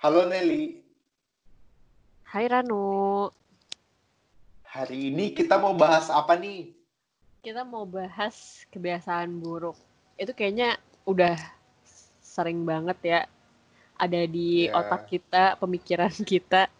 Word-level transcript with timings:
Halo 0.00 0.24
Nelly. 0.24 0.80
Hai 2.24 2.48
Ranu. 2.48 3.28
Hari 4.64 5.12
ini 5.12 5.36
kita 5.36 5.60
mau 5.60 5.76
bahas 5.76 6.08
apa 6.08 6.38
nih? 6.40 6.72
Kita 7.44 7.68
mau 7.68 7.84
bahas 7.84 8.64
kebiasaan 8.72 9.28
buruk. 9.36 9.76
Itu 10.16 10.32
kayaknya 10.32 10.80
udah 11.04 11.36
sering 12.24 12.64
banget 12.64 12.96
ya 13.02 13.20
ada 14.00 14.24
di 14.24 14.70
Ya. 14.70 14.78
otak 14.80 15.10
kita, 15.10 15.60
pemikiran 15.60 16.12
kita. 16.32 16.70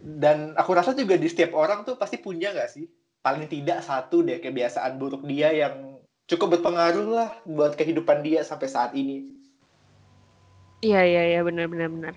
Dan 0.00 0.54
aku 0.54 0.70
rasa 0.70 0.94
juga 0.94 1.18
di 1.18 1.26
setiap 1.26 1.58
orang 1.58 1.82
tuh 1.82 1.98
pasti 1.98 2.22
punya 2.22 2.54
nggak 2.54 2.70
sih? 2.70 2.86
Paling 3.20 3.50
tidak 3.50 3.82
satu 3.82 4.22
deh 4.22 4.38
kebiasaan 4.38 4.96
buruk 4.96 5.26
dia 5.26 5.50
yang 5.50 5.98
cukup 6.30 6.62
berpengaruh 6.62 7.08
lah 7.10 7.30
buat 7.42 7.74
kehidupan 7.74 8.22
dia 8.22 8.46
sampai 8.46 8.68
saat 8.70 8.94
ini. 8.94 9.39
Iya 10.80 11.00
iya 11.04 11.22
iya 11.36 11.40
benar 11.44 11.68
benar 11.68 11.88
benar. 11.92 12.14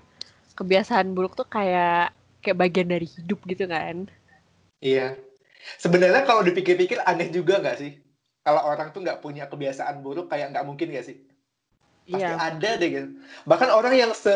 Kebiasaan 0.56 1.12
buruk 1.12 1.36
tuh 1.36 1.44
kayak 1.44 2.16
kayak 2.40 2.58
bagian 2.60 2.88
dari 2.88 3.04
hidup 3.04 3.40
gitu 3.44 3.68
kan. 3.68 4.08
Iya. 4.80 5.16
Sebenarnya 5.80 6.28
kalau 6.28 6.44
dipikir-pikir 6.44 7.00
aneh 7.04 7.32
juga 7.32 7.60
nggak 7.60 7.78
sih? 7.80 7.92
Kalau 8.44 8.60
orang 8.64 8.92
tuh 8.92 9.00
nggak 9.00 9.24
punya 9.24 9.48
kebiasaan 9.48 10.04
buruk 10.04 10.28
kayak 10.28 10.52
nggak 10.52 10.64
mungkin 10.68 10.92
nggak 10.92 11.06
sih? 11.08 11.16
Pasti 12.04 12.28
Iya. 12.28 12.36
ada 12.36 12.70
deh 12.76 12.88
gitu. 12.92 13.08
Bahkan 13.48 13.68
orang 13.72 13.94
yang 13.96 14.12
se 14.12 14.32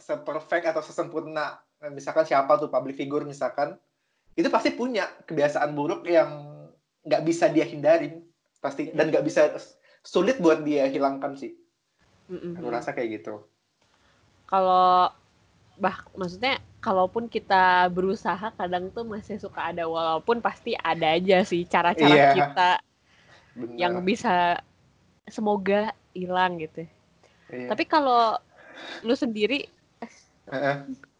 se 0.00 0.16
perfect 0.24 0.64
atau 0.64 0.80
sesempurna 0.80 1.60
misalkan 1.92 2.24
siapa 2.24 2.56
tuh 2.56 2.72
public 2.72 2.96
figure 2.96 3.24
misalkan 3.28 3.76
itu 4.32 4.48
pasti 4.48 4.72
punya 4.72 5.08
kebiasaan 5.28 5.76
buruk 5.76 6.08
yang 6.08 6.28
nggak 7.04 7.24
bisa 7.24 7.48
dia 7.52 7.64
hindarin 7.68 8.24
pasti 8.60 8.92
dan 8.92 9.08
nggak 9.12 9.24
bisa 9.24 9.56
sulit 10.04 10.40
buat 10.40 10.64
dia 10.64 10.88
hilangkan 10.88 11.36
sih. 11.36 11.59
Mm-mm. 12.30 12.54
Aku 12.62 12.68
rasa 12.70 12.94
kayak 12.94 13.20
gitu. 13.20 13.42
Kalau 14.46 15.10
bah 15.80 15.96
maksudnya 16.14 16.62
kalaupun 16.78 17.26
kita 17.26 17.88
berusaha 17.90 18.52
kadang 18.54 18.88
tuh 18.94 19.02
masih 19.02 19.36
suka 19.42 19.74
ada 19.74 19.84
walaupun 19.90 20.38
pasti 20.38 20.78
ada 20.78 21.16
aja 21.16 21.42
sih 21.42 21.66
cara-cara 21.66 22.14
Iya. 22.14 22.30
kita 22.36 22.70
Benar. 23.58 23.76
yang 23.76 23.94
bisa 24.06 24.62
semoga 25.26 25.90
hilang 26.14 26.62
gitu. 26.62 26.86
Iya. 27.50 27.68
Tapi 27.68 27.84
kalau 27.84 28.38
lu 29.02 29.14
sendiri 29.18 29.66
Heeh. 30.50 30.76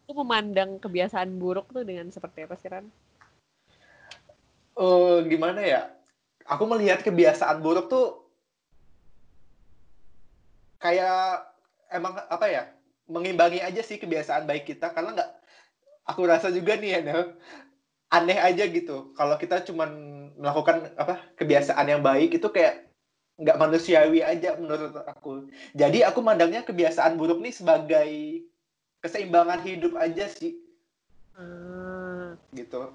lu 0.07 0.13
memandang 0.23 0.79
kebiasaan 0.79 1.29
buruk 1.35 1.71
tuh 1.71 1.83
dengan 1.83 2.07
seperti 2.09 2.43
apa 2.47 2.55
sih 2.55 2.69
Ran? 2.71 2.85
Eh, 4.75 5.17
gimana 5.27 5.61
ya? 5.61 5.81
Aku 6.47 6.65
melihat 6.67 7.05
kebiasaan 7.05 7.61
buruk 7.61 7.87
tuh 7.87 8.20
kayak 10.81 11.47
emang 11.93 12.17
apa 12.17 12.45
ya? 12.49 12.63
Mengimbangi 13.07 13.59
aja 13.61 13.81
sih 13.83 13.99
kebiasaan 14.01 14.47
baik 14.47 14.65
kita 14.65 14.91
karena 14.95 15.13
nggak 15.15 15.31
aku 16.07 16.21
rasa 16.25 16.49
juga 16.49 16.75
nih 16.79 16.97
ya 16.97 16.99
Nel, 17.05 17.21
aneh 18.09 18.39
aja 18.39 18.65
gitu. 18.67 19.13
Kalau 19.13 19.35
kita 19.37 19.61
cuman 19.67 19.89
melakukan 20.35 20.91
apa 20.97 21.21
kebiasaan 21.37 21.85
yang 21.85 22.01
baik 22.01 22.41
itu 22.41 22.47
kayak 22.49 22.89
nggak 23.37 23.57
manusiawi 23.57 24.25
aja 24.25 24.57
menurut 24.57 24.95
aku. 25.05 25.47
Jadi 25.77 26.01
aku 26.01 26.19
mandangnya 26.25 26.65
kebiasaan 26.65 27.15
buruk 27.15 27.41
nih 27.41 27.53
sebagai 27.53 28.11
keseimbangan 29.01 29.65
hidup 29.65 29.97
aja 29.97 30.29
sih 30.29 30.61
Ah, 31.31 32.37
gitu. 32.53 32.91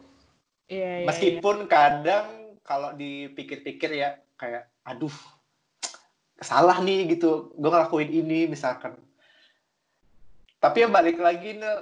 iya, 0.70 1.02
iya, 1.02 1.06
Meskipun 1.08 1.66
kadang 1.66 2.54
kalau 2.62 2.94
dipikir-pikir 2.94 3.90
ya 3.96 4.20
kayak 4.38 4.70
aduh 4.86 5.12
salah 6.40 6.78
nih 6.84 7.16
gitu 7.16 7.56
gue 7.56 7.70
ngelakuin 7.70 8.12
ini 8.12 8.48
misalkan. 8.50 8.96
Tapi 10.60 10.84
ya 10.84 10.88
balik 10.88 11.20
lagi 11.20 11.56
nih 11.56 11.76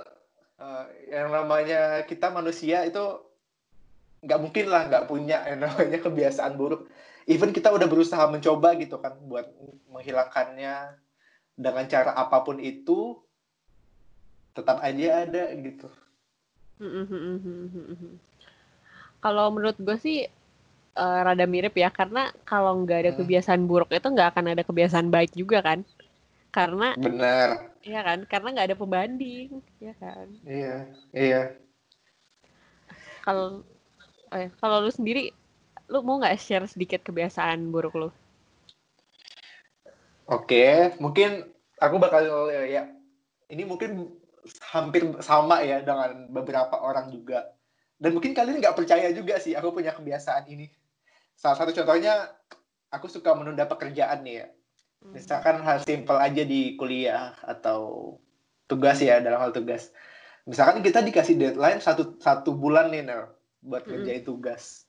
yang 1.11 1.35
namanya 1.35 2.07
kita 2.07 2.31
manusia 2.31 2.87
itu 2.87 3.03
nggak 4.25 4.41
mungkin 4.41 4.67
lah 4.73 4.89
nggak 4.89 5.07
punya 5.11 5.45
yang 5.51 5.67
namanya 5.67 5.99
kebiasaan 6.01 6.57
buruk. 6.57 6.89
Even 7.25 7.57
kita 7.57 7.73
udah 7.73 7.89
berusaha 7.89 8.25
mencoba 8.29 8.77
gitu 8.77 9.01
kan 9.01 9.17
buat 9.25 9.49
menghilangkannya 9.89 11.01
dengan 11.57 11.85
cara 11.89 12.13
apa 12.13 12.45
pun 12.45 12.61
itu 12.61 13.17
tetap 14.55 14.79
aja 14.85 15.27
ada 15.27 15.51
gitu. 15.57 15.89
Kalau 19.25 19.47
menurut 19.57 19.79
gue 19.81 19.97
sih 19.97 20.29
eh, 21.03 21.21
rada 21.27 21.47
mirip 21.55 21.75
ya 21.83 21.89
karena 21.99 22.23
kalau 22.51 22.73
nggak 22.83 22.99
ada 23.03 23.13
Hmm. 23.13 23.19
kebiasaan 23.19 23.63
buruk 23.71 23.91
itu 23.99 24.09
nggak 24.15 24.29
akan 24.35 24.45
ada 24.55 24.63
kebiasaan 24.69 25.09
baik 25.15 25.33
juga 25.41 25.59
kan? 25.69 25.79
Karena 26.57 26.89
benar 26.97 27.51
ya 27.93 28.01
kan? 28.09 28.19
Karena 28.31 28.49
nggak 28.55 28.67
ada 28.73 28.81
pembanding, 28.83 29.49
ya 29.87 29.95
kan? 30.03 30.27
iya 30.55 30.75
iya 31.23 31.41
Kalau 33.25 33.47
eh, 34.39 34.49
kalau 34.61 34.77
lu 34.85 34.91
sendiri, 34.99 35.23
lu 35.93 35.99
mau 36.07 36.17
nggak 36.21 36.37
share 36.45 36.67
sedikit 36.73 37.01
kebiasaan 37.09 37.61
buruk 37.75 37.95
lu? 38.01 38.09
Oke, 40.25 40.95
mungkin 41.03 41.45
aku 41.77 41.97
bakal 42.01 42.23
ya 42.75 42.83
ini 43.53 43.63
mungkin 43.69 43.91
hampir 44.73 45.03
sama 45.21 45.61
ya 45.65 45.81
dengan 45.85 46.29
beberapa 46.33 46.81
orang 46.81 47.13
juga. 47.13 47.53
Dan 48.01 48.17
mungkin 48.17 48.33
kalian 48.37 48.61
nggak 48.61 48.77
percaya 48.79 49.09
juga 49.13 49.37
sih 49.41 49.53
aku 49.57 49.69
punya 49.77 49.93
kebiasaan 49.93 50.45
ini. 50.49 50.67
Salah 51.35 51.57
satu 51.59 51.71
contohnya 51.75 52.31
aku 52.91 53.11
suka 53.11 53.35
menunda 53.35 53.67
pekerjaan 53.67 54.23
nih 54.23 54.45
ya. 54.45 54.47
Misalkan 55.05 55.61
hal 55.61 55.85
simpel 55.85 56.17
aja 56.17 56.43
di 56.49 56.81
kuliah 56.81 57.37
atau 57.45 58.17
tugas 58.65 58.97
ya 59.05 59.21
dalam 59.21 59.37
hal 59.37 59.53
tugas. 59.53 59.93
Misalkan 60.49 60.81
kita 60.81 61.05
dikasih 61.05 61.37
deadline 61.37 61.81
satu 61.85 62.17
satu 62.17 62.57
bulan 62.57 62.89
nih 62.89 63.05
Nel 63.05 63.29
buat 63.61 63.85
Mm-mm. 63.85 64.01
ngerjain 64.01 64.25
tugas. 64.25 64.89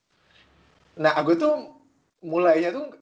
Nah 0.96 1.12
aku 1.20 1.36
tuh 1.36 1.84
mulainya 2.24 2.72
tuh 2.72 2.96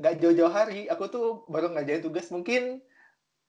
nggak 0.00 0.14
jauh-jauh 0.24 0.52
hari. 0.52 0.88
Aku 0.88 1.12
tuh 1.12 1.44
baru 1.52 1.72
ngerjain 1.76 2.00
tugas 2.00 2.32
mungkin 2.32 2.80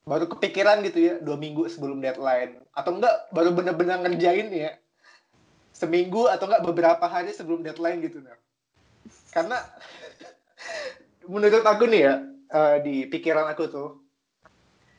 baru 0.06 0.30
kepikiran 0.30 0.86
gitu 0.86 1.00
ya 1.02 1.14
dua 1.18 1.34
minggu 1.34 1.66
sebelum 1.66 1.98
deadline 1.98 2.62
atau 2.78 2.94
enggak 2.94 3.16
baru 3.34 3.58
bener-bener 3.58 4.06
ngerjain 4.06 4.54
ya 4.54 4.78
seminggu 5.74 6.30
atau 6.30 6.46
enggak 6.46 6.62
beberapa 6.62 7.06
hari 7.10 7.34
sebelum 7.34 7.66
deadline 7.66 8.06
gitu 8.06 8.22
Nel. 8.22 8.38
Karena 9.36 9.60
menurut 11.28 11.68
aku 11.68 11.92
nih 11.92 12.02
ya 12.08 12.14
eh, 12.56 12.76
di 12.80 12.96
pikiran 13.12 13.52
aku 13.52 13.68
tuh 13.68 13.90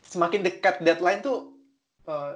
semakin 0.05 0.45
dekat 0.45 0.85
deadline 0.85 1.25
tuh 1.25 1.57
eh, 2.05 2.35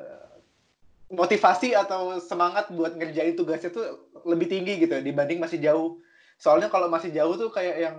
motivasi 1.13 1.77
atau 1.77 2.17
semangat 2.23 2.73
buat 2.73 2.97
ngerjain 2.97 3.37
tugasnya 3.37 3.69
tuh 3.69 4.09
lebih 4.25 4.49
tinggi 4.49 4.81
gitu 4.81 4.97
dibanding 5.05 5.43
masih 5.43 5.61
jauh. 5.61 6.01
Soalnya 6.41 6.73
kalau 6.73 6.89
masih 6.89 7.13
jauh 7.13 7.37
tuh 7.37 7.53
kayak 7.53 7.77
yang 7.77 7.97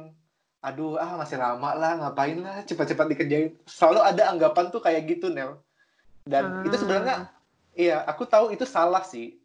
aduh 0.61 0.97
ah 0.97 1.17
masih 1.17 1.41
lama 1.41 1.73
lah 1.73 1.97
ngapain 2.01 2.41
lah 2.41 2.65
cepat-cepat 2.65 3.05
dikerjain. 3.13 3.53
Selalu 3.69 3.99
ada 4.01 4.33
anggapan 4.33 4.73
tuh 4.73 4.81
kayak 4.81 5.05
gitu 5.05 5.29
Nel. 5.29 5.61
Dan 6.25 6.61
Ah. 6.61 6.65
itu 6.65 6.75
sebenarnya 6.77 7.29
iya 7.77 8.01
aku 8.07 8.25
tahu 8.25 8.49
itu 8.49 8.65
salah 8.65 9.05
sih. 9.05 9.37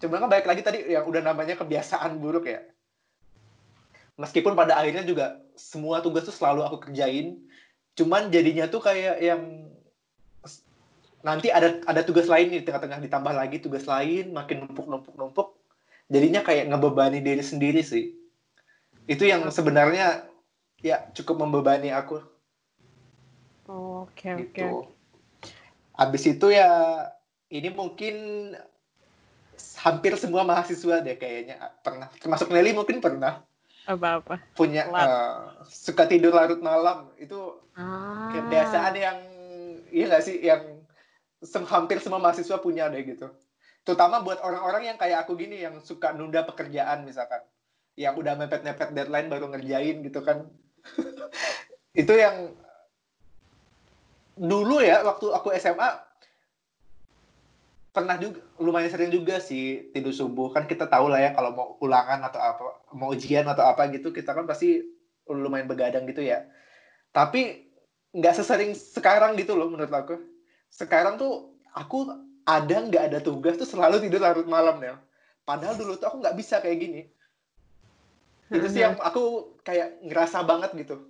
Kan 0.00 0.26
balik 0.26 0.48
lagi 0.48 0.64
tadi 0.64 0.88
yang 0.88 1.04
udah 1.04 1.20
namanya 1.20 1.54
kebiasaan 1.60 2.16
buruk 2.18 2.48
ya. 2.48 2.64
Meskipun 4.20 4.52
pada 4.52 4.76
akhirnya 4.76 5.00
juga 5.08 5.40
semua 5.56 6.04
tugas 6.04 6.28
tuh 6.28 6.36
selalu 6.36 6.60
aku 6.68 6.76
kerjain, 6.84 7.40
cuman 7.96 8.28
jadinya 8.28 8.68
tuh 8.68 8.84
kayak 8.84 9.16
yang 9.24 9.72
nanti 11.20 11.52
ada 11.52 11.80
ada 11.84 12.00
tugas 12.04 12.28
lain 12.28 12.52
di 12.52 12.64
tengah-tengah 12.64 13.00
ditambah 13.00 13.32
lagi 13.32 13.60
tugas 13.60 13.84
lain 13.84 14.32
makin 14.32 14.64
numpuk 14.64 14.88
numpuk 14.88 15.14
numpuk 15.20 15.48
jadinya 16.08 16.40
kayak 16.40 16.68
ngebebani 16.68 17.20
diri 17.24 17.44
sendiri 17.44 17.80
sih. 17.80 18.12
Itu 19.08 19.24
yang 19.24 19.48
sebenarnya 19.48 20.28
ya 20.84 21.08
cukup 21.16 21.44
membebani 21.44 21.92
aku. 21.92 22.20
Oh, 23.68 24.04
Oke 24.08 24.32
oke. 24.32 24.42
gitu. 24.42 24.68
abis 26.00 26.24
itu 26.32 26.46
ya 26.48 26.68
ini 27.52 27.68
mungkin 27.68 28.16
hampir 29.84 30.16
semua 30.16 30.48
mahasiswa 30.48 31.04
deh 31.04 31.16
kayaknya 31.20 31.60
pernah 31.84 32.08
termasuk 32.16 32.48
Nelly 32.48 32.72
mungkin 32.72 33.04
pernah 33.04 33.44
Apa 33.90 34.22
apa? 34.22 34.34
punya 34.54 34.86
eh, 34.86 35.34
suka 35.66 36.06
tidur 36.06 36.30
larut 36.30 36.62
malam. 36.62 37.10
Itu 37.18 37.58
Ah. 37.74 38.30
kebiasaan 38.30 38.94
yang 38.94 39.18
iya 39.90 40.04
nggak 40.06 40.22
sih 40.22 40.36
yang 40.38 40.62
sem- 41.40 41.66
hampir 41.66 41.98
semua 41.98 42.22
mahasiswa 42.22 42.60
punya 42.60 42.86
deh 42.86 43.02
gitu. 43.02 43.26
Terutama 43.82 44.20
buat 44.20 44.38
orang-orang 44.38 44.94
yang 44.94 44.98
kayak 45.00 45.24
aku 45.24 45.34
gini 45.34 45.58
yang 45.58 45.80
suka 45.80 46.12
nunda 46.12 46.44
pekerjaan 46.44 47.02
misalkan. 47.02 47.40
Yang 47.98 48.14
udah 48.22 48.34
mepet-mepet 48.36 48.94
deadline 48.94 49.26
baru 49.26 49.50
ngerjain 49.50 50.04
gitu 50.04 50.20
kan. 50.22 50.46
Itu 51.96 52.14
yang 52.14 52.54
dulu 54.36 54.80
ya 54.80 55.02
waktu 55.02 55.26
aku 55.34 55.52
SMA 55.58 55.90
pernah 57.90 58.14
juga 58.16 58.38
lumayan 58.56 58.86
sering 58.86 59.10
juga 59.10 59.42
sih 59.42 59.90
tidur 59.90 60.14
subuh. 60.14 60.54
Kan 60.54 60.70
kita 60.70 60.86
tahu 60.86 61.10
lah 61.10 61.18
ya 61.18 61.34
kalau 61.34 61.50
mau 61.50 61.68
ulangan 61.82 62.22
atau 62.22 62.38
apa 62.38 62.79
mau 62.94 63.14
ujian 63.14 63.46
atau 63.46 63.66
apa 63.66 63.86
gitu 63.94 64.10
kita 64.10 64.34
kan 64.34 64.44
pasti 64.46 64.82
lumayan 65.30 65.70
begadang 65.70 66.06
gitu 66.10 66.26
ya 66.26 66.46
tapi 67.14 67.70
nggak 68.10 68.34
sesering 68.34 68.74
sekarang 68.74 69.38
gitu 69.38 69.54
loh 69.54 69.70
menurut 69.70 69.94
aku 69.94 70.18
sekarang 70.70 71.18
tuh 71.18 71.54
aku 71.74 72.10
ada 72.46 72.76
nggak 72.82 73.04
ada 73.12 73.18
tugas 73.22 73.58
tuh 73.58 73.68
selalu 73.68 74.06
tidur 74.06 74.22
larut 74.22 74.46
malam 74.46 74.82
Nel. 74.82 74.96
Padahal 75.46 75.78
dulu 75.78 75.98
tuh 75.98 76.10
aku 76.10 76.18
nggak 76.22 76.36
bisa 76.38 76.58
kayak 76.62 76.78
gini. 76.78 77.02
Itu 78.50 78.66
sih 78.66 78.82
yang 78.82 78.98
aku 78.98 79.54
kayak 79.62 80.02
ngerasa 80.02 80.42
banget 80.42 80.74
gitu. 80.74 81.06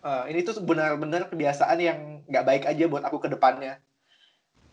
Uh, 0.00 0.24
ini 0.32 0.40
tuh 0.40 0.56
benar-benar 0.64 1.28
kebiasaan 1.28 1.76
yang 1.76 1.98
nggak 2.24 2.44
baik 2.48 2.64
aja 2.64 2.84
buat 2.88 3.04
aku 3.04 3.20
ke 3.20 3.28
depannya. 3.28 3.76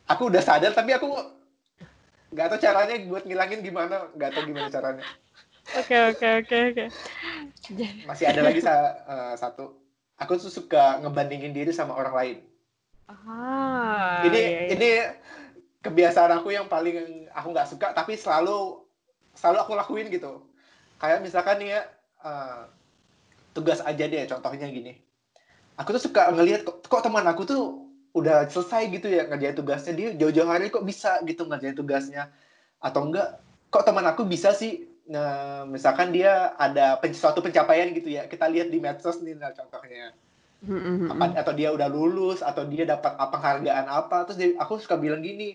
Aku 0.08 0.32
udah 0.32 0.40
sadar 0.40 0.72
tapi 0.72 0.96
aku 0.96 1.12
nggak 2.32 2.48
tahu 2.56 2.60
caranya 2.64 2.96
buat 3.12 3.24
ngilangin 3.28 3.60
gimana, 3.60 4.08
nggak 4.16 4.32
tahu 4.32 4.44
gimana 4.48 4.72
caranya. 4.72 5.04
Oke 5.76 5.96
oke 6.16 6.28
oke 6.44 6.58
oke. 6.72 6.86
Masih 8.08 8.26
ada 8.32 8.42
lagi 8.46 8.64
sa 8.64 8.96
uh, 9.04 9.34
satu. 9.36 9.76
Aku 10.18 10.40
tuh 10.40 10.48
suka 10.48 11.04
ngebandingin 11.04 11.52
diri 11.52 11.76
sama 11.76 11.92
orang 11.94 12.16
lain. 12.16 12.38
Ah. 13.08 14.24
Ini 14.28 14.40
iya, 14.40 14.48
iya. 14.48 14.68
ini 14.74 14.90
kebiasaan 15.84 16.40
aku 16.40 16.56
yang 16.56 16.68
paling 16.72 17.28
aku 17.32 17.48
nggak 17.52 17.68
suka 17.68 17.88
tapi 17.96 18.16
selalu 18.16 18.84
selalu 19.36 19.58
aku 19.68 19.72
lakuin 19.76 20.08
gitu. 20.08 20.48
Kayak 20.98 21.22
misalkan 21.22 21.60
nih 21.60 21.70
ya 21.76 21.82
uh, 22.24 22.72
tugas 23.52 23.84
aja 23.84 24.08
deh 24.08 24.24
contohnya 24.26 24.72
gini. 24.72 25.04
Aku 25.78 25.94
tuh 25.94 26.10
suka 26.10 26.34
ngelihat 26.34 26.66
kok, 26.66 26.88
kok 26.88 27.04
teman 27.06 27.28
aku 27.28 27.44
tuh 27.46 27.64
udah 28.18 28.50
selesai 28.50 28.90
gitu 28.90 29.14
ya 29.14 29.30
ngerjain 29.30 29.54
tugasnya 29.54 29.94
dia 29.94 30.10
jauh-jauh 30.18 30.50
hari 30.50 30.74
kok 30.74 30.82
bisa 30.82 31.22
gitu 31.22 31.46
ngerjain 31.46 31.78
tugasnya 31.78 32.34
atau 32.82 33.06
enggak 33.06 33.38
kok 33.70 33.86
teman 33.86 34.10
aku 34.10 34.26
bisa 34.26 34.58
sih 34.58 34.87
nah, 35.08 35.64
misalkan 35.64 36.12
dia 36.12 36.54
ada 36.60 37.00
pen, 37.00 37.16
suatu 37.16 37.40
pencapaian 37.40 37.90
gitu 37.96 38.12
ya 38.12 38.28
kita 38.28 38.46
lihat 38.52 38.68
di 38.68 38.80
medsos 38.84 39.24
nih 39.24 39.36
nah, 39.40 39.52
contohnya. 39.56 40.12
Apa, 41.14 41.38
atau 41.38 41.54
dia 41.54 41.70
udah 41.70 41.86
lulus 41.86 42.42
atau 42.42 42.66
dia 42.66 42.82
dapat 42.82 43.14
apa 43.14 43.30
penghargaan 43.30 43.86
apa 43.88 44.26
terus 44.26 44.42
dia, 44.42 44.50
aku 44.58 44.82
suka 44.82 44.98
bilang 44.98 45.22
gini 45.22 45.54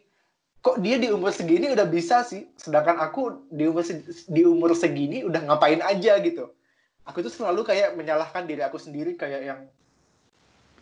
kok 0.62 0.78
dia 0.78 0.94
di 0.94 1.10
umur 1.10 1.34
segini 1.34 1.74
udah 1.74 1.86
bisa 1.90 2.22
sih? 2.22 2.46
Sedangkan 2.54 3.02
aku 3.02 3.50
di 3.50 3.66
umur 3.66 3.82
di 4.06 4.42
umur 4.46 4.78
segini 4.78 5.26
udah 5.26 5.42
ngapain 5.42 5.82
aja 5.82 6.22
gitu. 6.22 6.54
Aku 7.02 7.18
tuh 7.18 7.34
selalu 7.34 7.66
kayak 7.66 7.98
menyalahkan 7.98 8.46
diri 8.46 8.62
aku 8.62 8.78
sendiri 8.78 9.18
kayak 9.18 9.42
yang 9.42 9.60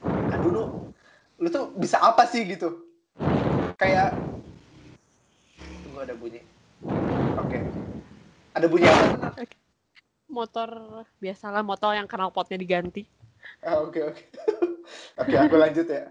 aduh 0.05 0.53
lu 0.53 0.65
lu 1.41 1.49
tuh 1.49 1.73
bisa 1.81 1.97
apa 1.97 2.29
sih? 2.29 2.45
gitu. 2.45 2.85
Kayak 3.81 4.13
tunggu 5.81 6.05
ada 6.05 6.13
bunyi 6.13 6.45
ada 8.55 8.67
bunyi 8.67 8.87
apa? 8.87 9.35
Motor 10.31 10.69
biasalah 11.19 11.63
motor 11.67 11.95
yang 11.95 12.07
knalpotnya 12.07 12.59
diganti. 12.59 13.03
Ah, 13.63 13.83
oke 13.83 14.01
oke. 14.01 14.23
Oke 15.21 15.37
aku 15.39 15.55
lanjut 15.55 15.87
ya. 15.87 16.11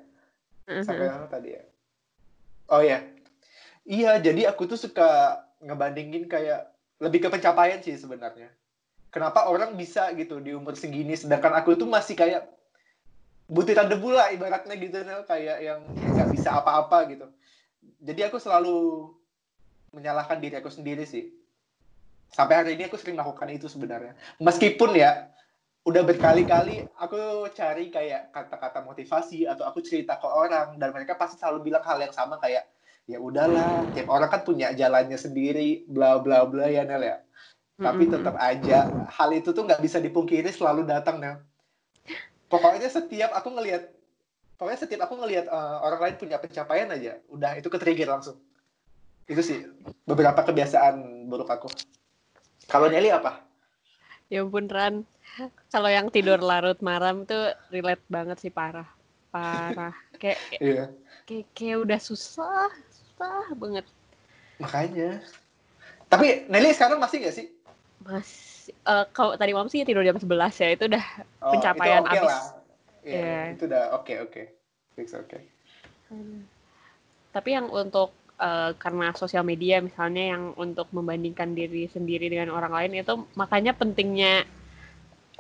Sampai 0.85 1.09
Mhm. 1.09 1.11
mana 1.11 1.27
tadi 1.27 1.49
ya? 1.51 1.63
Oh 2.69 2.79
ya 2.79 3.01
iya 3.89 4.21
jadi 4.21 4.53
aku 4.53 4.69
tuh 4.69 4.77
suka 4.77 5.41
ngebandingin 5.59 6.29
kayak 6.29 6.69
lebih 7.01 7.25
ke 7.25 7.27
pencapaian 7.33 7.81
sih 7.81 7.97
sebenarnya. 7.97 8.53
Kenapa 9.09 9.49
orang 9.49 9.73
bisa 9.73 10.13
gitu 10.13 10.37
di 10.37 10.53
umur 10.53 10.77
segini 10.77 11.17
sedangkan 11.17 11.57
aku 11.57 11.73
tuh 11.73 11.89
masih 11.89 12.13
kayak 12.13 12.45
butiran 13.49 13.89
debu 13.89 14.13
lah 14.13 14.29
ibaratnya 14.29 14.77
gitu 14.77 15.01
kayak 15.25 15.57
yang 15.65 15.81
nggak 15.89 16.29
bisa 16.29 16.53
apa-apa 16.61 17.09
gitu. 17.09 17.25
Jadi 17.99 18.21
aku 18.29 18.37
selalu 18.37 19.09
menyalahkan 19.91 20.37
diri 20.37 20.61
aku 20.61 20.69
sendiri 20.69 21.03
sih 21.09 21.33
sampai 22.29 22.55
hari 22.61 22.71
ini 22.77 22.85
aku 22.87 22.97
sering 22.97 23.17
melakukan 23.17 23.49
itu 23.49 23.65
sebenarnya. 23.65 24.13
Meskipun 24.39 24.93
ya 24.95 25.29
udah 25.87 26.03
berkali-kali 26.05 26.85
aku 26.99 27.49
cari 27.55 27.89
kayak 27.89 28.29
kata-kata 28.35 28.85
motivasi 28.85 29.47
atau 29.49 29.65
aku 29.65 29.81
cerita 29.81 30.19
ke 30.21 30.27
orang 30.27 30.77
dan 30.77 30.93
mereka 30.93 31.17
pasti 31.17 31.39
selalu 31.39 31.71
bilang 31.71 31.81
hal 31.81 31.97
yang 31.97 32.13
sama 32.13 32.37
kayak 32.37 32.67
ya 33.09 33.17
udahlah 33.17 33.89
tiap 33.97 34.11
orang 34.11 34.29
kan 34.29 34.45
punya 34.45 34.69
jalannya 34.75 35.17
sendiri 35.17 35.89
bla 35.89 36.21
bla 36.21 36.45
bla 36.45 36.69
ya 36.69 36.85
Nel 36.85 37.01
ya. 37.01 37.17
Tapi 37.79 38.11
tetap 38.11 38.35
aja 38.35 38.91
hal 39.07 39.29
itu 39.31 39.55
tuh 39.55 39.63
nggak 39.63 39.79
bisa 39.79 40.03
dipungkiri 40.03 40.51
selalu 40.51 40.83
datang 40.85 41.17
Nel. 41.17 41.41
Pokoknya 42.51 42.91
setiap 42.91 43.33
aku 43.33 43.55
ngelihat 43.55 43.89
pokoknya 44.59 44.79
setiap 44.83 45.07
aku 45.07 45.15
ngelihat 45.25 45.47
eh, 45.47 45.77
orang 45.81 45.99
lain 46.05 46.15
punya 46.19 46.37
pencapaian 46.37 46.91
aja 46.91 47.17
udah 47.31 47.55
itu 47.57 47.71
ke 47.71 47.79
trigger 47.79 48.13
langsung. 48.13 48.37
Itu 49.25 49.41
sih 49.41 49.63
beberapa 50.03 50.43
kebiasaan 50.43 51.25
buruk 51.31 51.49
aku 51.49 51.71
kalau 52.69 52.87
Nelly 52.87 53.09
apa 53.09 53.43
Ya 54.29 54.45
ampun 54.45 54.69
Ran. 54.69 55.09
Kalau 55.73 55.89
yang 55.89 56.13
tidur 56.13 56.37
larut 56.37 56.77
malam 56.85 57.25
tuh 57.25 57.49
relate 57.73 58.05
banget 58.05 58.37
sih 58.37 58.53
parah. 58.53 58.85
Parah. 59.33 59.93
Kayak 60.21 60.37
iya 60.61 60.85
kayak, 61.25 61.49
kayak 61.57 61.77
udah 61.81 61.97
susah, 61.97 62.69
susah 62.93 63.49
banget. 63.57 63.85
makanya 64.59 65.17
tapi 66.11 66.45
Nelly 66.51 66.75
sekarang 66.75 66.99
masih 66.99 67.23
nggak 67.25 67.35
sih 67.41 67.47
Mas 68.05 68.29
eh, 68.69 69.05
kalau 69.15 69.33
tadi 69.33 69.49
malam 69.55 69.71
sih 69.71 69.81
tidur 69.87 70.05
jam 70.05 70.19
11 70.19 70.53
ya, 70.61 70.69
itu 70.77 70.85
udah 70.85 71.05
Oh, 71.39 71.55
Pencapaian 71.55 72.03
itu 72.03 72.05
oke 72.05 72.19
abis. 72.19 72.29
lah. 72.29 72.43
Iya, 73.01 73.17
Iya. 73.17 73.41
itu 73.55 73.63
udah 73.65 73.83
oke 73.97 74.13
oke. 74.29 74.41
Fix 74.93 75.07
oke. 75.15 75.37
tapi 77.31 77.49
yang 77.53 77.69
untuk 77.71 78.11
eh, 78.47 78.71
karena 78.83 79.05
sosial 79.21 79.43
media 79.51 79.75
misalnya 79.87 80.23
yang 80.33 80.43
untuk 80.65 80.87
membandingkan 80.97 81.49
diri 81.59 81.83
sendiri 81.95 82.25
dengan 82.33 82.49
orang 82.57 82.73
lain 82.77 82.91
itu 83.01 83.13
makanya 83.41 83.71
pentingnya 83.79 84.33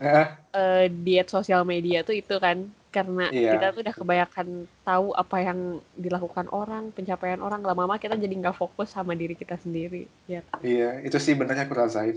Eh, 0.01 0.37
eh, 0.55 0.85
diet 1.05 1.27
sosial 1.29 1.61
media 1.65 2.01
tuh 2.07 2.15
itu 2.21 2.35
kan 2.45 2.57
karena 2.89 3.29
Iya. 3.29 3.53
kita 3.53 3.65
tuh 3.73 3.79
udah 3.85 3.95
kebanyakan 4.01 4.47
tahu 4.81 5.07
apa 5.13 5.37
yang 5.45 5.59
dilakukan 5.93 6.47
orang 6.49 6.83
pencapaian 6.89 7.37
orang 7.37 7.61
lama-lama 7.61 8.01
kita 8.01 8.17
jadi 8.17 8.33
nggak 8.41 8.57
fokus 8.57 8.89
sama 8.89 9.13
diri 9.13 9.37
kita 9.37 9.61
sendiri 9.61 10.09
ya 10.25 10.41
iya, 10.65 10.85
itu 11.07 11.17
sih 11.25 11.33
benernya 11.39 11.63
aku 11.69 11.75
rasain. 11.77 12.15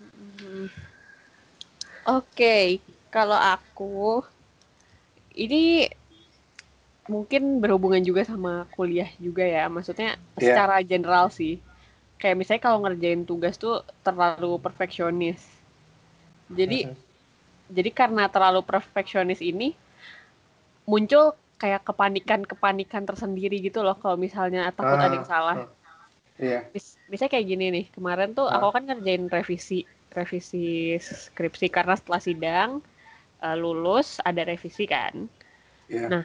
Mhm. 0.00 0.68
Oke, 2.06 2.82
kalau 3.14 3.38
aku 3.38 4.22
ini 5.36 5.88
mungkin 7.10 7.58
berhubungan 7.58 8.02
juga 8.02 8.22
sama 8.22 8.66
kuliah 8.74 9.10
juga 9.18 9.42
ya. 9.42 9.66
Maksudnya 9.66 10.16
Iya. 10.38 10.54
secara 10.54 10.76
general 10.86 11.28
sih. 11.34 11.58
Kayak 12.20 12.36
misalnya 12.38 12.62
kalau 12.62 12.78
ngerjain 12.86 13.22
tugas 13.26 13.58
tuh 13.58 13.82
terlalu 14.06 14.58
perfeksionis. 14.62 15.42
Jadi 16.52 16.86
Mhm. 16.86 16.96
jadi 17.72 17.90
karena 17.90 18.28
terlalu 18.28 18.60
perfeksionis 18.62 19.40
ini 19.40 19.72
muncul 20.84 21.32
kayak 21.56 21.86
kepanikan-kepanikan 21.86 23.06
tersendiri 23.06 23.62
gitu 23.62 23.86
loh 23.86 23.94
kalau 23.94 24.18
misalnya 24.18 24.66
takut 24.74 24.98
ada 24.98 25.14
yang 25.14 25.26
Ah, 25.26 25.30
salah. 25.30 25.56
ah. 25.62 25.70
Iya. 26.42 26.66
Misalnya 27.06 27.30
kayak 27.30 27.46
gini 27.46 27.66
nih 27.70 27.86
kemarin 27.94 28.34
tuh 28.34 28.50
Ah. 28.50 28.58
aku 28.58 28.74
kan 28.74 28.82
ngerjain 28.88 29.30
revisi 29.30 29.86
revisi 30.12 30.98
skripsi 31.00 31.66
karena 31.72 31.94
setelah 31.96 32.22
sidang 32.22 32.70
eh, 33.42 33.56
lulus 33.58 34.18
ada 34.22 34.42
revisi 34.46 34.86
kan 34.86 35.26
Iya. 35.90 36.06
Nah. 36.10 36.24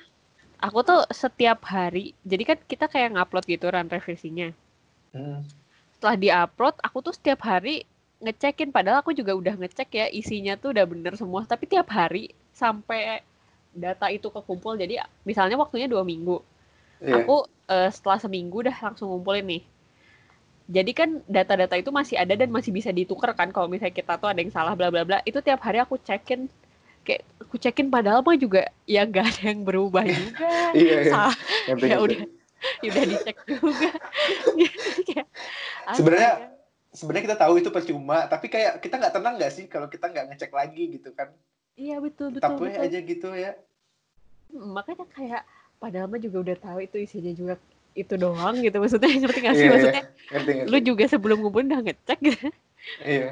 Aku 0.65 0.79
tuh 0.89 0.99
setiap 1.21 1.59
hari 1.73 2.05
jadi 2.31 2.43
kan 2.49 2.57
kita 2.71 2.85
kayak 2.93 3.09
ngupload 3.13 3.45
gitu 3.53 3.65
kan 3.75 3.85
revisinya 3.95 4.47
Hmm. 5.13 5.41
setelah 5.95 6.15
diupload 6.23 6.75
aku 6.87 6.97
tuh 7.05 7.13
setiap 7.17 7.39
hari 7.49 7.75
ngecekin 8.23 8.69
padahal 8.75 8.97
aku 9.01 9.11
juga 9.19 9.33
udah 9.41 9.53
ngecek 9.61 9.89
ya 9.99 10.05
isinya 10.19 10.53
tuh 10.61 10.69
udah 10.73 10.85
bener 10.91 11.13
semua 11.21 11.41
tapi 11.51 11.63
tiap 11.69 11.87
hari 11.99 12.23
sampai 12.61 13.21
data 13.83 14.07
itu 14.17 14.27
kekumpul 14.35 14.73
jadi 14.81 15.05
misalnya 15.29 15.57
waktunya 15.63 15.87
dua 15.93 16.03
minggu 16.11 16.37
Iya. 17.01 17.15
aku 17.17 17.35
eh, 17.75 17.89
setelah 17.95 18.19
seminggu 18.23 18.57
udah 18.65 18.75
langsung 18.85 19.07
ngumpulin 19.11 19.45
nih. 19.53 19.63
Jadi 20.67 20.91
kan 20.91 21.09
data-data 21.31 21.75
itu 21.79 21.91
masih 21.95 22.19
ada 22.19 22.35
dan 22.35 22.49
masih 22.51 22.71
bisa 22.75 22.91
ditukar 22.91 23.31
kan 23.39 23.49
kalau 23.55 23.71
misalnya 23.71 23.95
kita 23.95 24.13
tuh 24.19 24.27
ada 24.31 24.39
yang 24.43 24.51
salah 24.51 24.73
bla 24.75 24.91
bla 24.91 25.03
bla. 25.07 25.17
Itu 25.23 25.39
tiap 25.39 25.63
hari 25.63 25.79
aku 25.79 25.95
cekin 25.95 26.51
kayak 27.07 27.23
aku 27.39 27.55
cekin 27.55 27.87
padahal 27.87 28.19
mah 28.19 28.35
juga 28.35 28.67
ya 28.83 29.07
gak 29.07 29.23
ada 29.31 29.41
yang 29.47 29.63
berubah 29.63 30.03
juga. 30.11 30.51
Iya, 30.75 30.95
iya. 31.07 31.23
Ya 31.87 31.97
udah 31.97 32.19
ya 32.83 32.89
udah 32.91 33.03
dicek 33.07 33.37
juga. 33.47 33.89
Kayak, 35.05 35.25
Sebenarnya 35.97 36.31
astaga. 36.35 36.55
Sebenarnya 36.89 37.23
kita 37.29 37.37
tahu 37.37 37.53
itu 37.57 37.69
percuma, 37.69 38.25
tapi 38.25 38.49
kayak 38.49 38.81
kita 38.81 38.97
nggak 38.97 39.13
tenang 39.13 39.37
nggak 39.37 39.53
sih 39.53 39.65
kalau 39.65 39.85
kita 39.85 40.09
nggak 40.09 40.33
ngecek 40.33 40.51
lagi 40.51 40.83
gitu 40.91 41.13
kan? 41.13 41.29
iya 41.77 42.01
betul 42.01 42.33
betul 42.33 42.57
betul. 42.57 42.73
aja 42.73 42.99
gitu 42.99 43.29
ya. 43.31 43.53
Makanya 44.49 45.05
kayak 45.07 45.45
padahal 45.77 46.09
mah 46.09 46.17
juga 46.17 46.41
udah 46.41 46.57
tahu 46.57 46.81
itu 46.81 46.97
isinya 46.97 47.29
juga 47.31 47.53
itu 47.93 48.13
doang 48.13 48.57
gitu 48.57 48.77
maksudnya 48.77 49.09
ngerti 49.09 49.39
gak 49.39 49.53
sih 49.53 49.61
Iya, 49.61 49.61
iya. 49.61 49.73
maksudnya 49.73 50.03
Ngerti 50.33 50.51
ngerti. 50.53 50.69
lu 50.69 50.77
juga 50.81 51.03
sebelum 51.05 51.37
ngumpulin 51.37 51.69
udah 51.69 51.81
ngecek 51.85 52.17
gitu. 52.19 52.47
Iya. 53.01 53.29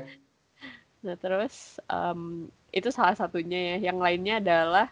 Nah, 1.06 1.18
terus 1.24 1.56
em, 1.88 2.50
itu 2.74 2.90
salah 2.98 3.16
satunya 3.16 3.60
ya. 3.78 3.92
Yang 3.92 3.98
lainnya 4.06 4.36
adalah 4.42 4.86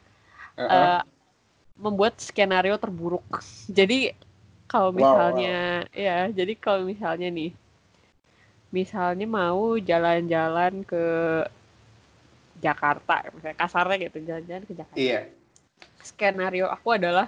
Heeh. 0.58 0.70
eh, 0.72 1.02
membuat 1.84 2.14
skenario 2.22 2.76
terburuk. 2.78 3.26
Jadi 3.70 4.14
kalau 4.72 4.92
Wow, 4.94 5.02
misalnya 5.02 5.56
ya, 5.94 6.30
jadi 6.30 6.54
kalau 6.58 6.82
misalnya 6.92 7.30
nih 7.34 7.52
misalnya 8.76 9.26
mau 9.30 9.78
jalan-jalan 9.90 10.74
ke 10.90 11.04
Jakarta, 12.64 13.16
misalnya 13.36 13.58
kasarnya 13.60 13.98
gitu, 14.08 14.18
jalan-jalan 14.24 14.64
ke 14.70 14.74
Jakarta. 14.78 15.00
Iya. 15.02 15.20
Skenario 16.04 16.68
aku 16.70 16.90
adalah 17.00 17.28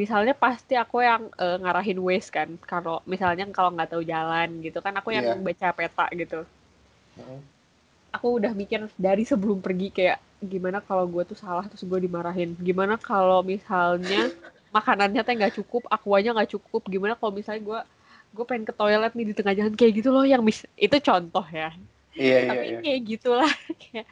misalnya 0.00 0.34
pasti 0.44 0.74
aku 0.78 1.02
yang 1.02 1.22
uh, 1.44 1.56
ngarahin 1.62 1.98
waste 2.06 2.30
kan 2.36 2.48
kalau 2.70 3.02
misalnya 3.12 3.44
kalau 3.56 3.70
nggak 3.74 3.90
tahu 3.92 4.02
jalan 4.06 4.48
gitu 4.66 4.78
kan 4.84 4.94
aku 5.00 5.10
yang 5.16 5.26
Iya. 5.26 5.42
baca 5.46 5.68
peta 5.78 6.06
gitu 6.20 6.40
Hmm. 7.18 7.42
Aku 8.12 8.40
udah 8.40 8.52
mikir 8.56 8.88
dari 8.96 9.22
sebelum 9.22 9.60
pergi 9.60 9.88
kayak 9.92 10.18
gimana 10.38 10.78
kalau 10.80 11.04
gue 11.10 11.22
tuh 11.26 11.36
salah 11.36 11.66
terus 11.66 11.82
gue 11.82 11.98
dimarahin 11.98 12.54
gimana 12.62 12.94
kalau 12.96 13.42
misalnya 13.42 14.30
makanannya 14.70 15.20
teh 15.26 15.34
nggak 15.34 15.54
cukup 15.58 15.84
akuanya 15.90 16.32
nggak 16.32 16.54
cukup 16.56 16.86
gimana 16.86 17.18
kalau 17.18 17.34
misalnya 17.34 17.62
gue 17.64 17.80
gue 18.28 18.44
pengen 18.44 18.64
ke 18.68 18.74
toilet 18.76 19.12
nih 19.16 19.26
di 19.32 19.34
tengah 19.34 19.54
jalan 19.56 19.74
kayak 19.74 19.92
gitu 19.98 20.08
loh 20.12 20.22
yang 20.22 20.44
mis 20.44 20.62
itu 20.76 20.96
contoh 21.00 21.44
ya 21.50 21.72
Iya, 22.18 22.38
iya, 22.42 22.48
tapi 22.50 22.66
iya. 22.66 22.78
kayak 22.82 23.00
gitulah 23.06 23.52
kayak 23.82 24.06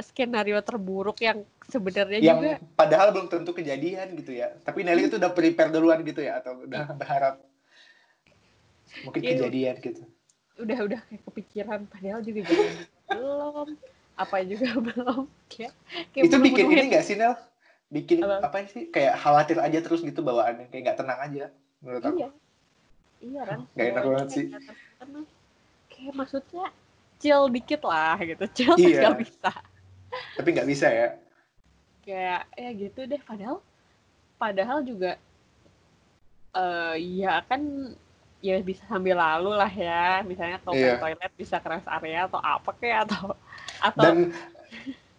skenario 0.00 0.56
terburuk 0.64 1.20
yang 1.20 1.44
sebenarnya 1.68 2.18
Yang 2.18 2.38
juga 2.40 2.52
padahal 2.72 3.12
belum 3.12 3.28
tentu 3.28 3.52
kejadian 3.52 4.16
gitu 4.16 4.32
ya. 4.32 4.56
Tapi 4.64 4.86
Nelly 4.88 5.12
itu 5.12 5.20
udah 5.20 5.28
prepare 5.28 5.68
duluan 5.68 6.00
gitu 6.00 6.24
ya 6.24 6.40
atau 6.40 6.64
udah 6.64 6.88
berharap 6.96 7.44
mungkin 9.04 9.20
Iya. 9.20 9.30
kejadian 9.36 9.76
gitu. 9.78 10.02
udah 10.60 10.78
udah 10.84 11.00
kayak 11.08 11.22
kepikiran 11.24 11.80
padahal 11.88 12.20
juga 12.20 12.44
jangan 12.44 12.76
belum 13.10 13.68
apa 14.16 14.36
juga 14.44 14.68
belum 14.86 15.24
kayak, 15.48 15.72
kayak 16.12 16.24
itu 16.28 16.36
bikin 16.38 16.66
ini 16.70 16.86
gak 16.88 17.04
sih 17.04 17.16
Nel? 17.16 17.34
Bikin 17.90 18.22
Apa? 18.22 18.46
apa? 18.46 18.58
sih? 18.70 18.86
Kayak 18.88 19.18
khawatir 19.18 19.58
aja 19.58 19.78
terus 19.82 20.00
gitu 20.00 20.22
bawaannya, 20.22 20.70
kayak 20.70 20.82
nggak 20.86 20.98
tenang 21.02 21.20
aja 21.20 21.44
menurut 21.82 22.02
aku. 22.04 22.16
iya 22.18 22.28
iya 23.20 23.42
kan 23.44 23.60
Nggak 23.74 23.86
enak 23.90 24.02
banget 24.06 24.20
kayak 24.22 24.34
sih. 24.36 24.44
tenang. 24.96 25.26
kayak 25.90 26.12
maksudnya 26.14 26.66
chill 27.18 27.44
dikit 27.50 27.82
lah 27.82 28.16
gitu 28.22 28.44
chill 28.56 28.74
Iya. 28.78 29.10
nggak 29.10 29.16
bisa 29.26 29.50
Tapi 30.36 30.48
nggak 30.54 30.68
bisa 30.68 30.86
ya. 30.88 31.08
kayak 32.00 32.42
ya 32.56 32.70
gitu 32.72 33.00
deh 33.06 33.20
padahal 33.22 33.58
padahal 34.38 34.80
juga 34.82 35.18
eh 36.50 36.94
ya 37.20 37.42
kan 37.46 37.62
ya 38.40 38.56
bisa 38.64 38.82
sambil 38.88 39.20
lalu 39.20 39.52
lah 39.52 39.68
ya 39.68 40.24
misalnya 40.24 40.56
kalau 40.64 40.76
ke 40.76 40.96
toilet 40.96 41.32
bisa 41.36 41.60
ke 41.60 41.68
rest 41.68 41.88
area 41.88 42.24
atau 42.24 42.40
apa 42.40 42.70
kayak 42.80 43.08
atau 43.08 43.36
atau 43.80 44.00
Dan 44.00 44.16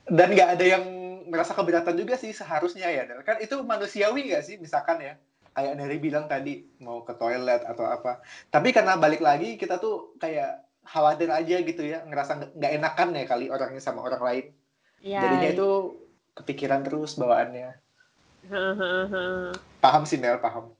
dan 0.10 0.28
nggak 0.34 0.50
ada 0.58 0.66
yang 0.66 0.84
merasa 1.30 1.54
keberatan 1.54 1.96
juga 1.96 2.18
sih 2.18 2.34
seharusnya 2.34 2.90
ya 2.90 3.06
Nel. 3.08 3.22
Kan 3.24 3.40
itu 3.40 3.56
manusiawi 3.62 4.28
nggak 4.28 4.44
sih 4.44 4.56
misalkan 4.58 5.00
ya 5.00 5.16
kayak 5.54 5.74
Neri 5.78 5.98
bilang 6.02 6.26
tadi 6.26 6.66
mau 6.82 7.06
ke 7.06 7.14
toilet 7.16 7.62
atau 7.64 7.86
apa. 7.88 8.20
Tapi 8.50 8.74
karena 8.74 8.98
balik 8.98 9.22
lagi 9.24 9.56
kita 9.56 9.78
tuh 9.78 10.18
kayak 10.18 10.66
khawatir 10.82 11.30
aja 11.30 11.56
gitu 11.62 11.86
ya 11.86 12.02
ngerasa 12.10 12.58
nggak- 12.58 12.74
enakan 12.82 13.10
ya 13.16 13.26
kali 13.30 13.46
orangnya 13.54 13.80
sama 13.80 14.02
orang 14.02 14.24
lain. 14.26 14.46
ya, 15.00 15.22
Jadinya 15.22 15.50
itu 15.54 15.70
kepikiran 16.34 16.82
terus 16.82 17.16
bawaannya. 17.16 17.78
Paham 19.80 20.04
sih 20.10 20.18
Nel, 20.18 20.42
paham. 20.42 20.74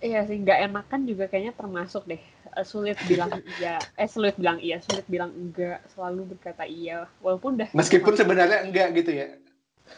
Iya 0.00 0.24
sih, 0.24 0.40
nggak 0.40 0.72
enakan 0.72 1.00
juga 1.04 1.28
kayaknya 1.28 1.52
termasuk 1.52 2.08
deh. 2.08 2.16
Eh, 2.56 2.64
Sulit 2.64 2.96
bilang 3.04 3.28
iya, 3.60 3.76
eh 4.00 4.08
sulit 4.08 4.32
bilang 4.40 4.56
iya, 4.56 4.80
sulit 4.80 5.04
bilang 5.04 5.28
enggak, 5.36 5.84
selalu 5.92 6.36
berkata 6.36 6.64
iya. 6.64 7.04
Walaupun 7.20 7.60
udah 7.60 7.68
Meskipun 7.76 8.16
sebenarnya 8.16 8.64
enggak 8.64 8.88
gitu 8.96 9.12
ya. 9.12 9.28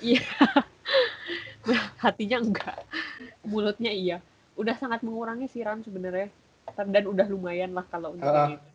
hatinya 2.03 2.43
enggak, 2.43 2.83
mulutnya 3.47 3.95
iya. 3.95 4.19
Udah 4.59 4.75
sangat 4.75 5.07
mengurangi 5.07 5.47
sih 5.47 5.63
Ran 5.63 5.87
sebenarnya. 5.87 6.27
Dan 6.75 7.05
udah 7.07 7.27
lumayan 7.31 7.71
lah 7.71 7.87
kalau 7.87 8.19
untuk 8.19 8.27
yang 8.27 8.59
itu. 8.59 8.69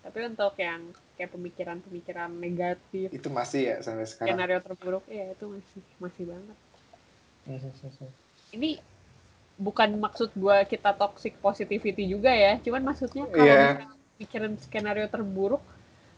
Tapi 0.00 0.18
untuk 0.32 0.54
yang 0.56 0.80
kayak 1.18 1.30
pemikiran-pemikiran 1.36 2.30
negatif, 2.38 3.12
Itu 3.12 3.28
masih 3.28 3.62
ya 3.68 3.76
sampai 3.84 4.08
sekarang. 4.08 4.38
skenario 4.38 4.58
terburuk, 4.64 5.04
ya 5.10 5.34
itu 5.34 5.44
masih 5.44 5.82
masih 6.00 6.24
banget. 6.30 6.56
Ini 8.56 8.70
bukan 9.60 10.00
maksud 10.00 10.32
gua 10.32 10.64
kita 10.64 10.96
toxic 10.96 11.36
positivity 11.44 12.08
juga 12.08 12.32
ya, 12.32 12.56
cuman 12.64 12.80
maksudnya 12.90 13.28
kalau 13.28 13.44
misalnya 13.44 13.92
pikiran 14.16 14.52
skenario 14.56 15.06
terburuk, 15.12 15.60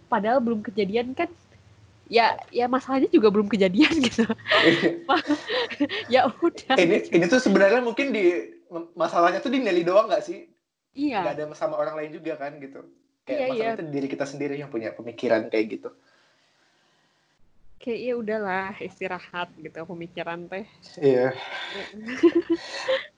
padahal 0.07 0.39
belum 0.39 0.63
kejadian 0.63 1.13
kan, 1.19 1.27
ya 2.07 2.39
ya 2.55 2.71
masalahnya 2.71 3.11
juga 3.11 3.35
belum 3.35 3.51
kejadian 3.51 3.91
gitu. 4.07 4.23
ya 6.15 6.31
udah. 6.31 6.77
ini 6.79 7.03
ini 7.11 7.25
tuh 7.27 7.43
sebenarnya 7.43 7.83
mungkin 7.83 8.15
di 8.15 8.55
masalahnya 8.95 9.43
tuh 9.43 9.51
di 9.51 9.59
Nelly 9.59 9.83
doang 9.83 10.07
nggak 10.07 10.25
sih? 10.25 10.47
Iya. 10.95 11.25
Nggak 11.25 11.35
ada 11.37 11.45
sama 11.59 11.77
orang 11.81 11.99
lain 11.99 12.11
juga 12.21 12.37
kan 12.39 12.57
gitu. 12.63 12.85
Kayak 13.25 13.39
Iya, 13.39 13.47
masalahnya 13.49 13.75
iya. 13.75 13.81
tuh 13.81 13.87
diri 13.93 14.07
kita 14.11 14.27
sendiri 14.27 14.55
yang 14.59 14.71
punya 14.71 14.91
pemikiran 14.93 15.47
kayak 15.49 15.67
gitu. 15.81 15.91
Kayak 17.83 17.99
ya 17.99 18.15
udahlah 18.15 18.71
istirahat 18.79 19.49
gitu 19.59 19.83
pemikiran 19.83 20.47
teh. 20.47 20.67
Iya. 21.01 21.35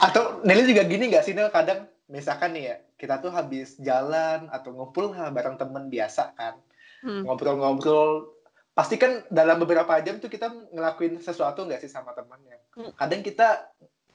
Atau 0.00 0.42
Nelly 0.42 0.74
juga 0.74 0.82
gini 0.86 1.10
nggak 1.10 1.24
sih 1.24 1.34
Nel? 1.36 1.50
Kadang 1.54 1.86
misalkan 2.10 2.52
nih 2.52 2.64
ya 2.70 2.76
kita 2.98 3.20
tuh 3.22 3.32
habis 3.32 3.76
jalan 3.80 4.46
atau 4.52 4.70
ngumpul 4.74 5.12
bareng 5.14 5.56
temen 5.56 5.88
biasa 5.88 6.34
kan 6.36 6.58
Hmm. 7.04 7.20
ngobrol-ngobrol. 7.28 8.32
Pasti 8.72 8.96
kan 8.96 9.28
dalam 9.28 9.60
beberapa 9.60 9.92
jam 10.00 10.16
tuh 10.18 10.32
kita 10.32 10.48
ngelakuin 10.72 11.20
sesuatu 11.20 11.68
nggak 11.68 11.84
sih 11.84 11.92
sama 11.92 12.16
temannya 12.16 12.56
Hmm. 12.74 12.90
kadang 12.96 13.20
kita 13.20 13.70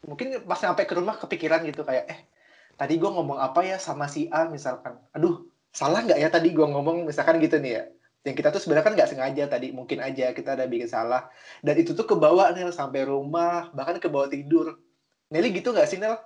mungkin 0.10 0.42
pas 0.44 0.58
sampai 0.58 0.90
ke 0.90 0.98
rumah 0.98 1.16
kepikiran 1.22 1.62
gitu 1.70 1.86
kayak 1.86 2.10
eh 2.10 2.20
tadi 2.76 2.98
gue 2.98 3.08
ngomong 3.08 3.38
apa 3.38 3.62
ya 3.62 3.78
sama 3.78 4.10
si 4.10 4.26
A 4.34 4.50
misalkan. 4.50 4.98
Aduh 5.14 5.46
salah 5.70 6.02
nggak 6.02 6.18
ya 6.18 6.28
tadi 6.34 6.50
gue 6.50 6.66
ngomong? 6.66 7.06
Misalkan 7.06 7.38
gitu 7.40 7.62
nih 7.62 7.72
ya. 7.78 7.84
Yang 8.26 8.36
kita 8.42 8.50
tuh 8.52 8.62
sebenarnya 8.66 8.86
kan 8.90 8.94
nggak 8.98 9.10
sengaja 9.14 9.44
tadi 9.48 9.68
mungkin 9.70 10.02
aja 10.02 10.34
kita 10.34 10.58
ada 10.58 10.66
bikin 10.66 10.90
salah. 10.90 11.30
Dan 11.62 11.78
itu 11.78 11.94
tuh 11.94 12.10
kebawa 12.10 12.52
Nel 12.58 12.74
sampai 12.74 13.06
rumah 13.06 13.70
bahkan 13.72 14.02
ke 14.02 14.10
bawah 14.10 14.28
tidur 14.28 14.82
Nelly 15.30 15.50
gitu 15.54 15.70
nggak 15.70 15.86
sih 15.90 16.02
Nel 16.02 16.18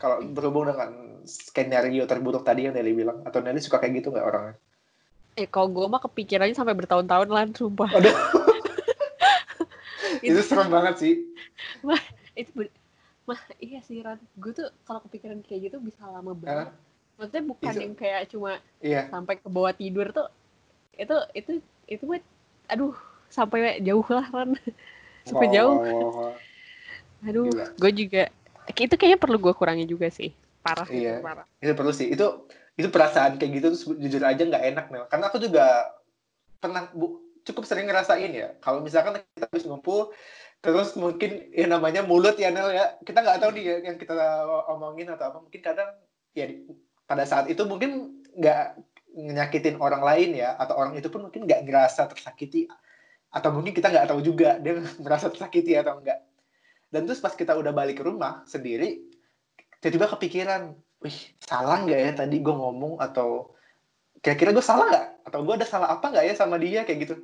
kalau 0.00 0.22
berhubung 0.22 0.70
dengan 0.70 1.20
skenario 1.26 2.06
terburuk 2.06 2.46
tadi 2.46 2.70
yang 2.70 2.74
Nelly 2.74 2.94
bilang 2.94 3.26
atau 3.26 3.42
Nelly 3.42 3.58
suka 3.58 3.82
kayak 3.82 4.00
gitu 4.00 4.14
nggak 4.14 4.26
orangnya 4.26 4.54
Eh 5.38 5.46
kalau 5.46 5.70
gue 5.70 5.86
mah 5.86 6.02
kepikirannya 6.02 6.58
sampai 6.58 6.74
bertahun-tahun 6.74 7.28
lah, 7.30 7.46
sumpah. 7.54 7.86
Aduh. 7.86 8.10
itu, 10.20 10.26
itu 10.34 10.40
serem 10.42 10.68
banget 10.68 10.94
sih 10.98 11.14
itu 12.34 12.50
ber- 12.54 12.74
mah 13.30 13.40
iya 13.62 13.78
sih 13.86 14.02
Ran. 14.02 14.18
Gue 14.36 14.50
tuh 14.50 14.68
kalau 14.82 15.00
kepikiran 15.06 15.38
kayak 15.46 15.70
gitu 15.70 15.76
bisa 15.78 16.02
lama 16.06 16.34
banget. 16.34 16.74
Maksudnya 17.14 17.44
bukan 17.46 17.72
Itu- 17.72 17.82
yang 17.86 17.94
kayak 17.94 18.22
cuma 18.34 18.58
iya 18.82 19.06
sampai 19.08 19.38
ke 19.38 19.46
bawah 19.46 19.70
tidur 19.74 20.10
tuh 20.10 20.28
itu 20.98 21.14
itu 21.34 21.50
itu 21.86 22.02
mah 22.10 22.20
aduh 22.68 22.94
sampai 23.30 23.78
jauh 23.86 24.04
lah 24.10 24.26
Ran. 24.34 24.50
sampai 25.28 25.46
Wow, 25.46 25.54
jauh. 25.54 25.76
wow, 25.78 25.94
wow, 25.94 26.10
wow. 26.10 26.34
Aduh, 27.26 27.52
gue 27.52 27.90
juga 27.92 28.22
itu 28.76 28.94
kayaknya 28.94 29.18
perlu 29.18 29.36
gue 29.36 29.52
kurangi 29.52 29.84
juga 29.84 30.08
sih. 30.08 30.32
Parah 30.60 30.86
Iya. 30.88 31.24
parah. 31.24 31.46
itu 31.60 31.72
perlu 31.72 31.92
sih. 31.92 32.08
Itu 32.12 32.48
itu 32.76 32.88
perasaan 32.88 33.36
kayak 33.36 33.50
gitu 33.60 33.66
tuh 33.76 33.80
jujur 34.00 34.22
aja 34.24 34.40
nggak 34.40 34.64
enak 34.72 34.86
Nel 34.88 35.04
karena 35.10 35.28
aku 35.28 35.36
juga 35.36 35.92
pernah 36.60 36.88
bu, 36.92 37.20
cukup 37.44 37.64
sering 37.68 37.88
ngerasain 37.88 38.32
ya. 38.32 38.56
Kalau 38.60 38.80
misalkan 38.80 39.20
kita 39.36 39.48
habis 39.48 39.64
ngumpul 39.68 40.12
terus 40.60 40.92
mungkin 40.96 41.48
ya 41.56 41.64
namanya 41.68 42.04
mulut 42.04 42.36
ya 42.36 42.52
Nel 42.52 42.72
ya. 42.72 42.96
Kita 43.04 43.20
nggak 43.20 43.40
tahu 43.40 43.50
nih 43.56 43.64
ya, 43.64 43.76
yang 43.92 43.96
kita 44.00 44.14
omongin 44.72 45.08
atau 45.12 45.32
apa. 45.32 45.38
Mungkin 45.40 45.60
kadang 45.60 45.88
ya 46.36 46.48
di- 46.48 46.68
pada 47.04 47.26
saat 47.26 47.50
itu 47.50 47.64
mungkin 47.66 48.22
nggak 48.36 48.78
nyakitin 49.10 49.82
orang 49.82 50.06
lain 50.06 50.38
ya 50.38 50.54
atau 50.54 50.78
orang 50.78 50.94
itu 50.94 51.10
pun 51.10 51.26
mungkin 51.26 51.42
nggak 51.42 51.66
ngerasa 51.66 52.06
tersakiti 52.06 52.70
atau 53.30 53.50
mungkin 53.50 53.74
kita 53.74 53.90
nggak 53.90 54.06
tahu 54.06 54.22
juga 54.22 54.62
dia 54.62 54.78
merasa 55.04 55.26
tersakiti 55.26 55.74
atau 55.74 55.98
enggak 55.98 56.29
dan 56.90 57.06
terus 57.06 57.22
pas 57.22 57.32
kita 57.34 57.54
udah 57.54 57.70
balik 57.70 57.98
ke 57.98 58.04
rumah 58.06 58.42
sendiri 58.46 59.02
tiba-tiba 59.80 60.10
kepikiran 60.14 60.74
wih 61.00 61.18
salah 61.40 61.80
nggak 61.86 62.00
ya 62.00 62.10
tadi 62.12 62.36
gue 62.42 62.54
ngomong 62.54 63.00
atau 63.00 63.54
kira-kira 64.20 64.52
gue 64.52 64.64
salah 64.64 64.86
nggak 64.90 65.06
atau 65.32 65.38
gue 65.46 65.54
ada 65.56 65.66
salah 65.66 65.88
apa 65.96 66.12
nggak 66.12 66.24
ya 66.26 66.34
sama 66.36 66.60
dia 66.60 66.84
kayak 66.84 66.98
gitu 67.08 67.16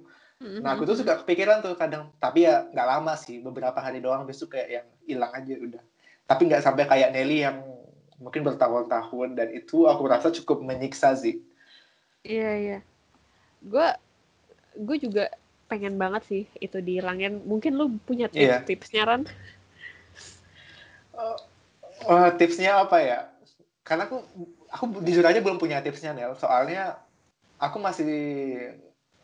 nah 0.60 0.76
aku 0.76 0.84
tuh 0.84 1.00
suka 1.00 1.24
kepikiran 1.24 1.64
tuh 1.64 1.72
kadang 1.80 2.12
tapi 2.20 2.44
ya 2.44 2.68
nggak 2.68 2.88
lama 2.88 3.16
sih 3.16 3.40
beberapa 3.40 3.80
hari 3.80 4.04
doang 4.04 4.28
besok 4.28 4.52
kayak 4.56 4.68
yang 4.68 4.86
hilang 5.08 5.32
aja 5.32 5.54
udah 5.56 5.82
tapi 6.28 6.42
nggak 6.48 6.60
sampai 6.60 6.84
kayak 6.84 7.12
Nelly 7.16 7.40
yang 7.44 7.64
mungkin 8.20 8.44
bertahun-tahun 8.44 9.32
dan 9.36 9.48
itu 9.52 9.88
aku 9.88 10.04
rasa 10.08 10.28
cukup 10.32 10.60
menyiksa 10.64 11.16
sih 11.16 11.40
Iya 12.26 12.50
iya. 12.58 12.78
Gue 13.62 13.86
gue 14.74 14.96
juga 14.98 15.30
pengen 15.70 15.94
banget 15.94 16.22
sih 16.26 16.42
itu 16.58 16.82
dihilangin. 16.82 17.46
Mungkin 17.46 17.78
lu 17.78 17.96
punya 18.02 18.26
Iya. 18.34 18.66
tips-tipsnya 18.66 19.02
Ran? 19.06 19.22
Eh, 22.06 22.30
tipsnya 22.36 22.84
apa 22.84 22.98
ya? 23.00 23.18
Karena 23.86 24.04
aku 24.10 24.20
aku 24.68 24.84
jujur 25.06 25.24
aja 25.24 25.40
belum 25.40 25.56
punya 25.56 25.80
tipsnya 25.80 26.12
Nel. 26.12 26.36
Soalnya 26.36 27.00
aku 27.56 27.80
masih 27.80 28.10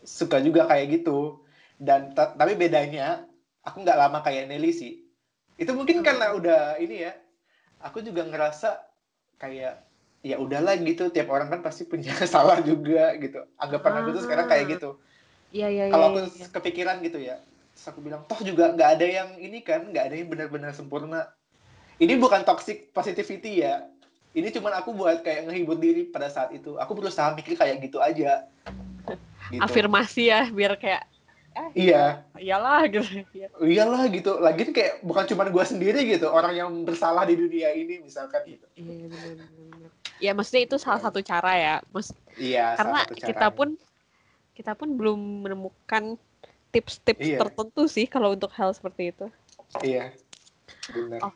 suka 0.02 0.40
juga 0.40 0.64
kayak 0.66 1.02
gitu. 1.02 1.44
Dan 1.76 2.14
ta- 2.16 2.32
tapi 2.32 2.54
bedanya 2.56 3.26
aku 3.66 3.82
nggak 3.82 3.98
lama 3.98 4.18
kayak 4.24 4.48
Nelly 4.48 4.72
sih. 4.72 4.92
Itu 5.60 5.76
mungkin 5.76 6.00
karena 6.00 6.32
udah 6.32 6.80
ini 6.80 7.06
ya 7.06 7.12
aku 7.82 8.00
juga 8.00 8.24
ngerasa 8.24 8.80
kayak 9.36 9.84
ya 10.22 10.38
udahlah 10.38 10.78
gitu 10.78 11.10
tiap 11.10 11.34
orang 11.34 11.50
kan 11.50 11.60
pasti 11.66 11.84
punya 11.84 12.14
salah 12.34 12.62
juga 12.64 13.14
gitu. 13.18 13.42
Anggapan 13.60 14.02
aku 14.02 14.08
tuh 14.16 14.22
sekarang 14.24 14.46
kayak 14.48 14.78
gitu. 14.78 14.96
Iya 15.52 15.68
iya 15.68 15.84
iya. 15.86 15.92
kalau 15.92 16.06
aku 16.16 16.20
iya. 16.32 16.48
kepikiran 16.48 16.96
gitu 17.04 17.20
ya 17.20 17.36
terus 17.72 17.86
aku 17.88 18.00
bilang 18.04 18.24
toh 18.28 18.40
juga 18.40 18.72
nggak 18.72 18.90
ada 19.00 19.06
yang 19.08 19.28
ini 19.40 19.60
kan 19.64 19.88
nggak 19.88 20.04
ada 20.08 20.14
yang 20.16 20.28
benar-benar 20.28 20.72
sempurna 20.72 21.28
ini 22.02 22.18
bukan 22.18 22.42
toxic 22.42 22.90
positivity 22.90 23.62
ya. 23.62 23.86
Ini 24.34 24.50
cuman 24.50 24.82
aku 24.82 24.90
buat 24.96 25.22
kayak 25.22 25.46
ngehibur 25.46 25.78
diri 25.78 26.08
pada 26.10 26.26
saat 26.26 26.50
itu. 26.50 26.74
Aku 26.82 26.98
berusaha 26.98 27.30
mikir 27.38 27.54
kayak 27.54 27.78
gitu 27.78 28.02
aja. 28.02 28.50
Gitu. 29.52 29.60
afirmasi 29.60 30.32
ya 30.32 30.48
biar 30.48 30.80
kayak 30.80 31.04
eh, 31.52 31.68
iya. 31.92 32.24
iyalah 32.40 32.88
gitu. 32.94 33.04
Iyalah 33.60 34.08
gitu. 34.08 34.40
Lagi 34.40 34.72
kayak 34.72 35.04
bukan 35.04 35.28
cuma 35.28 35.44
gue 35.46 35.64
sendiri 35.68 36.00
gitu 36.08 36.32
orang 36.32 36.56
yang 36.56 36.70
bersalah 36.88 37.28
di 37.28 37.36
dunia 37.36 37.76
ini 37.76 38.00
misalkan 38.00 38.40
gitu. 38.48 38.66
Iya 38.74 39.12
ya 40.22 40.30
maksudnya 40.38 40.64
itu 40.64 40.76
salah 40.80 41.02
satu 41.02 41.20
cara 41.20 41.52
ya. 41.58 41.74
Mas 41.92 42.16
iya 42.40 42.72
karena 42.78 43.04
kita 43.12 43.52
pun 43.52 43.76
kita 44.56 44.72
pun 44.72 44.96
belum 44.96 45.44
menemukan 45.44 46.16
tips-tips 46.72 47.20
iya. 47.20 47.36
tertentu 47.36 47.84
sih 47.84 48.08
kalau 48.08 48.32
untuk 48.32 48.48
hal 48.56 48.72
seperti 48.72 49.12
itu. 49.12 49.26
Iya 49.84 50.16
benar. 50.88 51.20
Oh, 51.28 51.32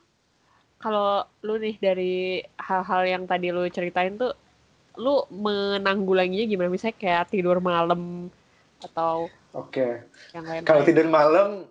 kalau 0.76 1.24
lu 1.40 1.56
nih 1.56 1.76
dari 1.80 2.44
hal-hal 2.60 3.02
yang 3.08 3.22
tadi 3.24 3.48
lu 3.48 3.64
ceritain 3.72 4.16
tuh 4.20 4.36
lu 5.00 5.24
menanggulanginya 5.32 6.46
gimana? 6.48 6.68
Misalnya 6.72 6.96
kayak 7.00 7.32
tidur 7.32 7.60
malam 7.60 8.32
atau 8.84 9.32
oke. 9.56 9.72
okay. 9.72 9.92
yang 10.36 10.44
lain 10.44 10.60
kalau 10.68 10.84
tidur 10.84 11.08
malam 11.08 11.64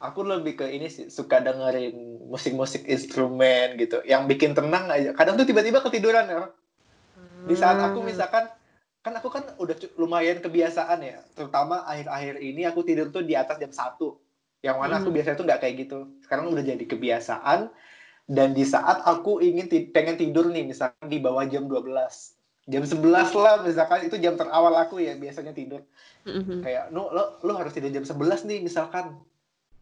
aku 0.00 0.24
lebih 0.24 0.58
ke 0.58 0.66
ini 0.72 0.88
sih 0.88 1.12
suka 1.12 1.44
dengerin 1.44 2.26
musik-musik 2.26 2.88
instrumen 2.88 3.76
gitu. 3.76 4.00
Yang 4.08 4.22
bikin 4.34 4.52
tenang 4.56 4.88
aja. 4.88 5.12
Kadang 5.12 5.36
tuh 5.36 5.46
tiba-tiba 5.46 5.84
ketiduran 5.84 6.26
ya. 6.26 6.50
Di 7.44 7.54
saat 7.58 7.78
aku 7.78 8.00
hmm. 8.02 8.08
misalkan 8.08 8.50
kan 9.02 9.12
aku 9.18 9.28
kan 9.34 9.44
udah 9.58 9.74
lumayan 9.98 10.40
kebiasaan 10.40 10.98
ya. 11.04 11.20
Terutama 11.36 11.84
akhir-akhir 11.86 12.40
ini 12.40 12.64
aku 12.64 12.82
tidur 12.82 13.12
tuh 13.12 13.22
di 13.22 13.36
atas 13.36 13.60
jam 13.60 13.70
satu 13.70 14.21
yang 14.62 14.78
mana 14.78 15.02
aku 15.02 15.10
hmm. 15.10 15.16
biasanya 15.18 15.36
tuh 15.36 15.46
nggak 15.46 15.60
kayak 15.60 15.74
gitu. 15.86 15.98
Sekarang 16.22 16.50
udah 16.50 16.62
jadi 16.62 16.84
kebiasaan 16.86 17.70
dan 18.30 18.54
di 18.54 18.62
saat 18.62 19.02
aku 19.02 19.42
ingin 19.42 19.66
pengen 19.90 20.14
tidur 20.14 20.46
nih 20.48 20.62
misalkan 20.62 21.10
di 21.10 21.18
bawah 21.18 21.42
jam 21.50 21.66
12 21.66 21.82
jam 22.70 22.86
11 22.86 23.02
lah 23.34 23.66
misalkan 23.66 24.06
itu 24.06 24.16
jam 24.22 24.38
terawal 24.38 24.70
aku 24.78 25.02
ya 25.02 25.18
biasanya 25.18 25.50
tidur. 25.50 25.82
Mm-hmm. 26.22 26.62
kayak 26.62 26.94
lo, 26.94 27.10
lo 27.10 27.42
lo 27.42 27.52
harus 27.58 27.74
tidur 27.74 27.90
jam 27.90 28.06
11 28.06 28.46
nih 28.46 28.58
misalkan. 28.62 29.18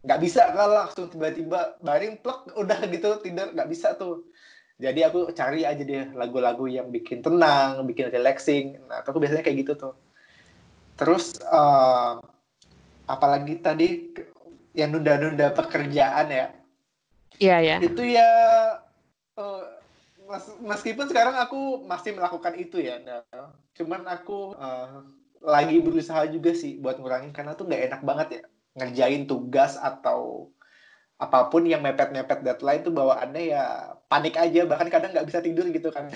Nggak 0.01 0.19
bisa 0.25 0.49
kalau 0.49 0.81
langsung 0.81 1.05
tiba-tiba 1.13 1.77
baring 1.85 2.17
plek 2.25 2.49
udah 2.57 2.79
gitu 2.89 3.21
tidur. 3.21 3.53
Nggak 3.53 3.69
bisa 3.69 3.93
tuh. 3.93 4.25
Jadi 4.81 5.05
aku 5.05 5.29
cari 5.37 5.61
aja 5.61 5.77
deh 5.77 6.09
lagu-lagu 6.17 6.65
yang 6.65 6.89
bikin 6.89 7.21
tenang 7.21 7.85
bikin 7.85 8.09
relaxing. 8.09 8.81
Nah 8.89 9.05
aku 9.05 9.21
biasanya 9.21 9.45
kayak 9.45 9.61
gitu 9.61 9.73
tuh. 9.77 9.93
Terus 10.97 11.37
uh, 11.45 12.17
apalagi 13.05 13.61
tadi 13.61 14.09
yang 14.71 14.95
nunda-nunda 14.95 15.51
pekerjaan 15.51 16.27
ya. 16.31 16.47
Iya 17.41 17.57
ya 17.63 17.75
itu 17.81 18.03
ya 18.05 18.29
uh, 19.39 19.63
mas, 20.29 20.45
meskipun 20.61 21.09
sekarang 21.09 21.33
aku 21.41 21.81
masih 21.89 22.13
melakukan 22.13 22.53
itu 22.53 22.77
ya 22.77 23.01
nah, 23.01 23.25
cuman 23.73 24.05
aku 24.05 24.53
uh, 24.61 25.01
lagi 25.41 25.81
berusaha 25.81 26.29
juga 26.29 26.53
sih 26.53 26.77
buat 26.77 27.01
ngurangin 27.01 27.33
karena 27.33 27.57
tuh 27.57 27.65
nggak 27.65 27.83
enak 27.89 28.01
banget 28.05 28.27
ya 28.29 28.41
ngerjain 28.77 29.25
tugas 29.25 29.73
atau 29.79 30.51
apa 31.17 31.49
pun 31.49 31.65
yang 31.65 31.81
mepet-mepet 31.81 32.45
deadline 32.45 32.85
tuh 32.85 32.93
bawaannya 32.93 33.43
ya 33.53 33.93
panik 34.05 34.37
aja 34.37 34.65
bahkan 34.69 34.89
kadang 34.89 35.13
nggak 35.13 35.27
bisa 35.29 35.39
tidur 35.41 35.65
gitu 35.69 35.89
kan. 35.93 36.09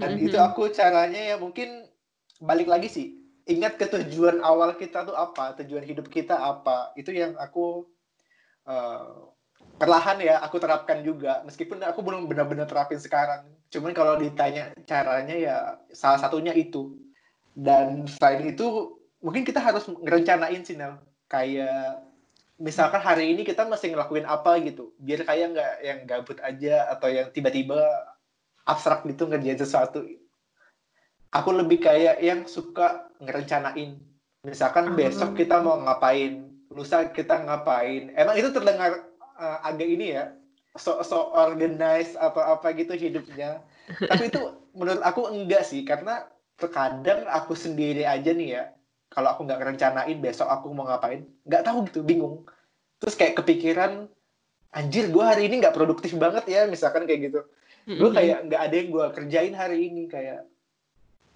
Dan 0.00 0.16
mm-hmm. 0.16 0.26
itu 0.28 0.38
aku 0.40 0.72
caranya 0.72 1.20
ya 1.20 1.36
mungkin 1.36 1.84
balik 2.40 2.68
lagi 2.68 2.88
sih 2.88 3.21
ingat 3.46 3.78
ke 3.78 3.86
tujuan 3.90 4.42
awal 4.42 4.74
kita 4.78 5.06
tuh 5.06 5.16
apa? 5.16 5.56
Tujuan 5.62 5.82
hidup 5.82 6.06
kita 6.08 6.38
apa? 6.38 6.94
Itu 6.94 7.10
yang 7.10 7.34
aku 7.38 7.86
uh, 8.66 9.32
perlahan 9.78 10.22
ya 10.22 10.38
aku 10.42 10.62
terapkan 10.62 11.02
juga. 11.02 11.42
Meskipun 11.46 11.82
aku 11.82 12.00
belum 12.02 12.30
benar-benar 12.30 12.70
terapin 12.70 13.02
sekarang. 13.02 13.46
Cuman 13.72 13.96
kalau 13.96 14.20
ditanya 14.20 14.70
caranya 14.86 15.34
ya 15.34 15.56
salah 15.90 16.20
satunya 16.20 16.54
itu. 16.54 16.94
Dan 17.52 18.08
selain 18.08 18.54
itu 18.54 18.96
mungkin 19.20 19.44
kita 19.44 19.60
harus 19.60 19.88
ngerencanain 19.90 20.62
sih 20.62 20.78
Nel. 20.78 21.02
Kayak 21.26 22.04
misalkan 22.62 23.02
hari 23.02 23.34
ini 23.34 23.42
kita 23.42 23.66
masih 23.66 23.92
ngelakuin 23.92 24.28
apa 24.28 24.60
gitu. 24.62 24.94
Biar 25.02 25.26
kayak 25.26 25.46
nggak 25.56 25.72
yang 25.82 25.98
gabut 26.06 26.38
aja 26.40 26.86
atau 26.94 27.08
yang 27.10 27.28
tiba-tiba 27.34 27.80
abstrak 28.62 29.02
gitu 29.08 29.26
ngerjain 29.26 29.58
sesuatu. 29.58 30.06
Aku 31.32 31.48
lebih 31.48 31.80
kayak 31.80 32.20
yang 32.20 32.44
suka 32.44 33.08
ngerencanain. 33.22 33.98
Misalkan 34.42 34.98
besok 34.98 35.38
kita 35.38 35.62
mau 35.62 35.78
ngapain 35.78 36.52
lusa 36.72 37.06
kita 37.12 37.46
ngapain. 37.46 38.10
Emang 38.16 38.34
itu 38.34 38.50
terdengar 38.50 39.06
uh, 39.38 39.58
agak 39.62 39.86
ini 39.86 40.18
ya 40.18 40.32
so 40.72 41.04
so 41.04 41.30
organize 41.36 42.16
atau 42.16 42.40
apa 42.40 42.72
gitu 42.72 42.96
hidupnya. 42.96 43.60
Tapi 43.86 44.32
itu 44.32 44.40
menurut 44.72 45.04
aku 45.04 45.28
enggak 45.28 45.68
sih 45.68 45.84
karena 45.84 46.24
terkadang 46.56 47.28
aku 47.28 47.52
sendiri 47.52 48.08
aja 48.08 48.32
nih 48.32 48.48
ya 48.60 48.64
kalau 49.12 49.34
aku 49.36 49.44
nggak 49.44 49.60
rencanain 49.60 50.18
besok 50.22 50.48
aku 50.48 50.72
mau 50.72 50.88
ngapain 50.88 51.28
nggak 51.44 51.62
tahu 51.64 51.84
gitu 51.92 52.00
bingung. 52.00 52.48
Terus 53.02 53.14
kayak 53.18 53.44
kepikiran 53.44 54.08
anjir 54.72 55.12
gue 55.12 55.24
hari 55.24 55.52
ini 55.52 55.60
nggak 55.60 55.76
produktif 55.76 56.16
banget 56.16 56.48
ya 56.48 56.64
misalkan 56.64 57.04
kayak 57.04 57.30
gitu. 57.30 57.40
Gue 57.84 58.10
kayak 58.14 58.48
nggak 58.48 58.62
ada 58.62 58.74
yang 58.74 58.88
gue 58.94 59.06
kerjain 59.12 59.54
hari 59.54 59.92
ini 59.92 60.08
kayak 60.08 60.48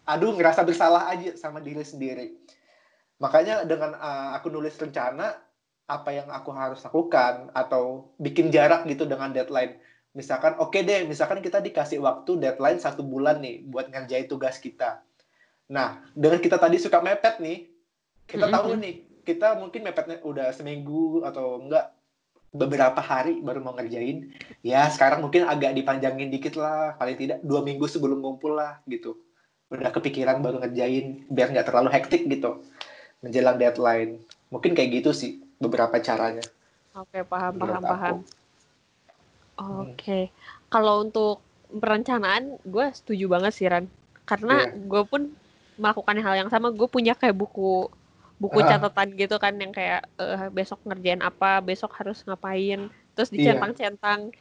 aduh 0.07 0.33
ngerasa 0.33 0.63
bersalah 0.63 1.11
aja 1.11 1.35
sama 1.35 1.59
diri 1.61 1.83
sendiri 1.83 2.39
makanya 3.19 3.67
dengan 3.67 3.99
uh, 3.99 4.39
aku 4.39 4.49
nulis 4.49 4.79
rencana 4.79 5.35
apa 5.87 6.11
yang 6.15 6.29
aku 6.31 6.51
harus 6.55 6.83
lakukan 6.83 7.51
atau 7.55 8.15
bikin 8.19 8.51
jarak 8.51 8.87
gitu 8.87 9.07
dengan 9.07 9.35
deadline 9.35 9.79
misalkan 10.15 10.55
oke 10.63 10.73
okay 10.73 10.87
deh 10.87 11.05
misalkan 11.05 11.43
kita 11.43 11.59
dikasih 11.61 12.01
waktu 12.01 12.39
deadline 12.39 12.79
satu 12.79 13.03
bulan 13.03 13.43
nih 13.43 13.67
buat 13.67 13.91
ngerjain 13.91 14.31
tugas 14.31 14.59
kita 14.63 15.07
Nah, 15.67 15.99
dengan 16.15 16.39
kita 16.39 16.57
tadi 16.63 16.79
suka 16.79 17.03
mepet 17.03 17.43
nih, 17.43 17.67
kita 18.27 18.47
tahu 18.47 18.79
nih, 18.79 19.03
kita 19.27 19.59
mungkin 19.59 19.83
mepetnya 19.83 20.23
udah 20.23 20.55
seminggu 20.55 21.27
atau 21.27 21.59
enggak 21.59 21.91
beberapa 22.55 23.03
hari 23.03 23.43
baru 23.43 23.67
mau 23.67 23.75
ngerjain. 23.75 24.31
Ya, 24.63 24.87
sekarang 24.87 25.27
mungkin 25.27 25.43
agak 25.43 25.75
dipanjangin 25.75 26.31
dikit 26.31 26.55
lah, 26.55 26.95
paling 26.95 27.19
tidak 27.19 27.39
dua 27.43 27.67
minggu 27.67 27.91
sebelum 27.91 28.23
ngumpul 28.23 28.55
lah 28.55 28.79
gitu. 28.87 29.19
Udah 29.73 29.91
kepikiran 29.91 30.43
baru 30.43 30.63
ngerjain, 30.63 31.27
biar 31.27 31.51
nggak 31.51 31.67
terlalu 31.67 31.91
hektik 31.91 32.27
gitu 32.31 32.63
menjelang 33.25 33.59
deadline. 33.59 34.23
Mungkin 34.55 34.79
kayak 34.79 35.03
gitu 35.03 35.11
sih 35.11 35.43
beberapa 35.59 35.99
caranya. 35.99 36.45
Oke, 36.97 37.27
paham, 37.27 37.61
paham, 37.61 37.83
aku. 37.83 37.91
paham. 37.93 38.17
Oke, 39.57 39.93
okay. 39.97 40.25
hmm. 40.29 40.69
kalau 40.69 41.03
untuk 41.03 41.41
perencanaan, 41.73 42.61
gue 42.63 42.87
setuju 42.93 43.27
banget 43.27 43.53
sih 43.53 43.67
Ran. 43.67 43.89
Karena 44.29 44.69
yeah. 44.69 44.87
gue 44.87 45.03
pun 45.09 45.33
melakukan 45.77 46.17
hal 46.25 46.35
yang 46.45 46.51
sama 46.53 46.73
gue 46.73 46.89
punya 46.89 47.13
kayak 47.13 47.37
buku 47.37 47.89
buku 48.37 48.59
uh. 48.61 48.69
catatan 48.69 49.17
gitu 49.17 49.37
kan 49.41 49.57
yang 49.57 49.73
kayak 49.73 50.09
uh, 50.21 50.49
besok 50.53 50.81
ngerjain 50.85 51.21
apa 51.25 51.61
besok 51.65 51.93
harus 52.01 52.25
ngapain 52.25 52.89
terus 53.17 53.33
iya. 53.33 53.53
dicentang-centang 53.53 54.33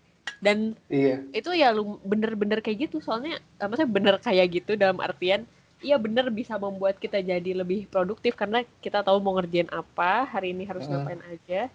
dan 0.41 0.77
iya. 0.89 1.21
itu 1.31 1.53
ya 1.53 1.71
lu 1.73 1.97
bener-bener 2.01 2.59
kayak 2.59 2.89
gitu 2.89 3.01
soalnya 3.01 3.39
uh, 3.61 3.69
maksudnya 3.69 3.91
bener 3.91 4.15
kayak 4.19 4.47
gitu 4.61 4.77
dalam 4.77 4.99
artian 4.99 5.45
iya 5.81 5.97
bener 6.01 6.29
bisa 6.33 6.57
membuat 6.57 6.97
kita 6.97 7.21
jadi 7.21 7.51
lebih 7.53 7.85
produktif 7.89 8.33
karena 8.33 8.65
kita 8.81 9.05
tahu 9.05 9.21
mau 9.21 9.37
ngerjain 9.37 9.69
apa 9.69 10.25
hari 10.25 10.53
ini 10.53 10.65
harus 10.65 10.85
uh. 10.89 10.97
ngapain 10.97 11.21
aja 11.29 11.69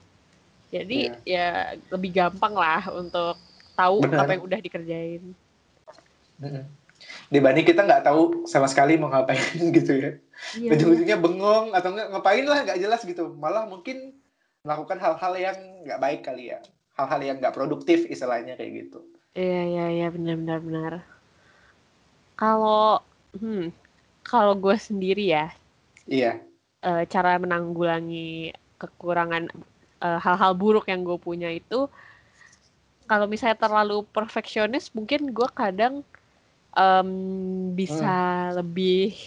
jadi 0.71 0.99
yeah. 1.27 1.75
ya 1.75 1.79
lebih 1.91 2.11
gampang 2.15 2.55
lah 2.55 2.87
untuk 2.95 3.39
tahu 3.75 4.07
bener. 4.07 4.23
apa 4.23 4.31
yang 4.35 4.45
udah 4.45 4.61
dikerjain 4.61 5.23
dibanding 7.31 7.67
kita 7.67 7.87
nggak 7.87 8.05
tahu 8.05 8.45
sama 8.45 8.67
sekali 8.69 8.97
mau 8.99 9.09
ngapain 9.09 9.41
gitu 9.77 9.93
ya 9.95 10.11
iya, 10.59 10.71
ujung-ujungnya 10.75 11.17
iya. 11.19 11.23
bengong 11.23 11.67
atau 11.73 11.91
nggak 11.95 12.09
ngapain 12.13 12.45
lah 12.45 12.59
nggak 12.67 12.81
jelas 12.81 13.01
gitu 13.07 13.35
malah 13.39 13.65
mungkin 13.65 14.15
melakukan 14.61 14.99
hal-hal 15.01 15.33
yang 15.39 15.59
nggak 15.87 16.01
baik 16.01 16.21
kali 16.27 16.53
ya 16.53 16.61
hal-hal 17.01 17.21
yang 17.25 17.37
nggak 17.41 17.57
produktif 17.57 18.05
istilahnya 18.13 18.61
kayak 18.61 18.87
gitu 18.87 19.01
iya 19.33 19.63
iya 19.65 19.87
iya 19.89 20.07
benar-benar 20.13 20.61
benar 20.61 20.93
kalau 22.37 23.01
hmm 23.37 23.73
kalau 24.21 24.53
gue 24.55 24.77
sendiri 24.77 25.33
ya 25.33 25.49
iya 26.05 26.41
uh, 26.85 27.05
cara 27.09 27.41
menanggulangi 27.41 28.53
kekurangan 28.77 29.49
uh, 30.05 30.19
hal-hal 30.21 30.53
buruk 30.57 30.89
yang 30.89 31.05
gue 31.05 31.17
punya 31.17 31.49
itu 31.53 31.89
kalau 33.09 33.27
misalnya 33.27 33.59
terlalu 33.59 34.07
perfeksionis 34.15 34.95
mungkin 34.95 35.35
gue 35.35 35.49
kadang 35.51 36.07
um, 36.79 37.11
bisa 37.75 38.51
hmm. 38.51 38.63
lebih 38.63 39.19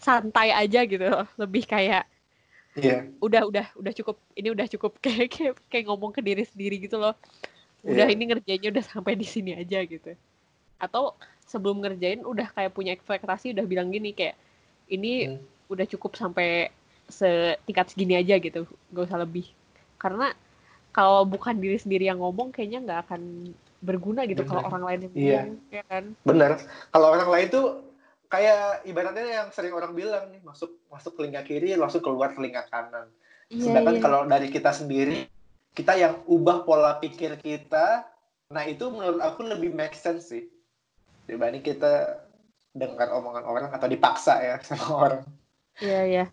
santai 0.00 0.54
aja 0.54 0.86
gitu 0.86 1.04
loh. 1.04 1.26
lebih 1.36 1.66
kayak 1.68 2.06
yeah. 2.78 3.06
udah 3.18 3.46
udah 3.50 3.66
udah 3.74 3.92
cukup 3.94 4.16
ini 4.38 4.48
udah 4.54 4.66
cukup 4.70 4.98
kayak 5.04 5.30
kayak, 5.32 5.54
kayak 5.66 5.84
ngomong 5.90 6.14
ke 6.14 6.20
diri 6.22 6.44
sendiri 6.46 6.76
gitu 6.78 7.00
loh 7.00 7.14
udah 7.82 8.06
yeah. 8.06 8.14
ini 8.14 8.28
ngerjainnya 8.28 8.70
udah 8.70 8.84
sampai 8.84 9.16
di 9.16 9.26
sini 9.26 9.56
aja 9.56 9.80
gitu 9.82 10.12
atau 10.80 11.16
sebelum 11.44 11.82
ngerjain 11.82 12.22
udah 12.24 12.48
kayak 12.52 12.72
punya 12.72 12.92
ekspektasi 12.94 13.52
udah 13.56 13.64
bilang 13.66 13.90
gini 13.90 14.14
kayak 14.14 14.36
ini 14.90 15.34
hmm. 15.34 15.72
udah 15.72 15.86
cukup 15.88 16.14
sampai 16.16 16.70
setingkat 17.10 17.90
segini 17.90 18.14
aja 18.16 18.38
gitu 18.38 18.64
gak 18.94 19.10
usah 19.10 19.18
lebih 19.20 19.50
karena 19.98 20.32
kalau 20.90 21.22
bukan 21.26 21.58
diri 21.58 21.78
sendiri 21.78 22.10
yang 22.10 22.18
ngomong 22.18 22.50
kayaknya 22.50 22.82
nggak 22.82 23.00
akan 23.06 23.52
berguna 23.80 24.26
gitu 24.26 24.42
kalau 24.42 24.66
orang 24.66 24.84
lain 24.84 25.00
yang 25.06 25.14
iya. 25.14 25.40
ngomong 25.46 25.58
ya 25.70 25.82
kan 25.86 26.04
bener 26.26 26.50
kalau 26.90 27.08
orang 27.14 27.28
lain 27.30 27.46
tuh 27.48 27.66
kayak 28.30 28.86
ibaratnya 28.86 29.26
yang 29.26 29.48
sering 29.50 29.74
orang 29.74 29.90
bilang 29.92 30.30
nih 30.30 30.38
masuk 30.46 30.78
masuk 30.86 31.18
telinga 31.18 31.42
kiri 31.42 31.74
langsung 31.74 31.98
keluar 31.98 32.30
telinga 32.30 32.62
kanan 32.70 33.10
iya, 33.50 33.66
sedangkan 33.66 33.98
iya. 33.98 34.02
kalau 34.02 34.20
dari 34.30 34.48
kita 34.48 34.70
sendiri 34.70 35.26
kita 35.74 35.98
yang 35.98 36.14
ubah 36.30 36.62
pola 36.62 37.02
pikir 37.02 37.34
kita 37.42 38.06
nah 38.50 38.62
itu 38.62 38.86
menurut 38.86 39.18
aku 39.18 39.42
lebih 39.42 39.74
make 39.74 39.98
sense 39.98 40.30
sih 40.30 40.46
dibanding 41.26 41.62
kita 41.62 42.22
dengar 42.70 43.10
omongan 43.18 43.42
orang 43.42 43.66
atau 43.74 43.90
dipaksa 43.90 44.38
ya 44.38 44.54
sama 44.66 44.86
orang 44.94 45.22
iya 45.82 46.00
iya 46.06 46.24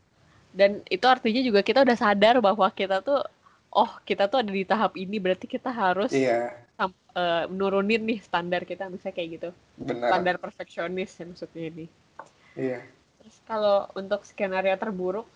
dan 0.53 0.86
itu 0.93 1.05
artinya 1.10 1.41
juga 1.41 1.65
kita 1.65 1.81
udah 1.81 1.97
sadar 1.97 2.38
bahwa 2.45 2.69
kita 2.73 3.01
tuh 3.01 3.25
oh 3.73 3.91
kita 4.05 4.29
tuh 4.29 4.45
ada 4.45 4.53
di 4.53 4.65
tahap 4.65 4.93
ini 4.93 5.17
berarti 5.17 5.49
kita 5.49 5.73
harus 5.73 6.13
iya. 6.13 6.53
Uh, 6.86 7.44
menurunin 7.50 8.06
nih 8.06 8.20
standar 8.22 8.62
kita 8.63 8.88
misalnya 8.88 9.16
kayak 9.18 9.30
gitu. 9.40 9.50
Benar. 9.82 10.10
standar 10.13 10.36
perfeksionis 10.38 11.12
ya 11.18 11.26
maksudnya 11.26 11.63
ini. 11.74 11.86
Iya. 12.54 12.80
Terus 13.22 13.38
kalau 13.50 13.90
untuk 13.98 14.22
skenario 14.24 14.78
terburuk 14.78 15.28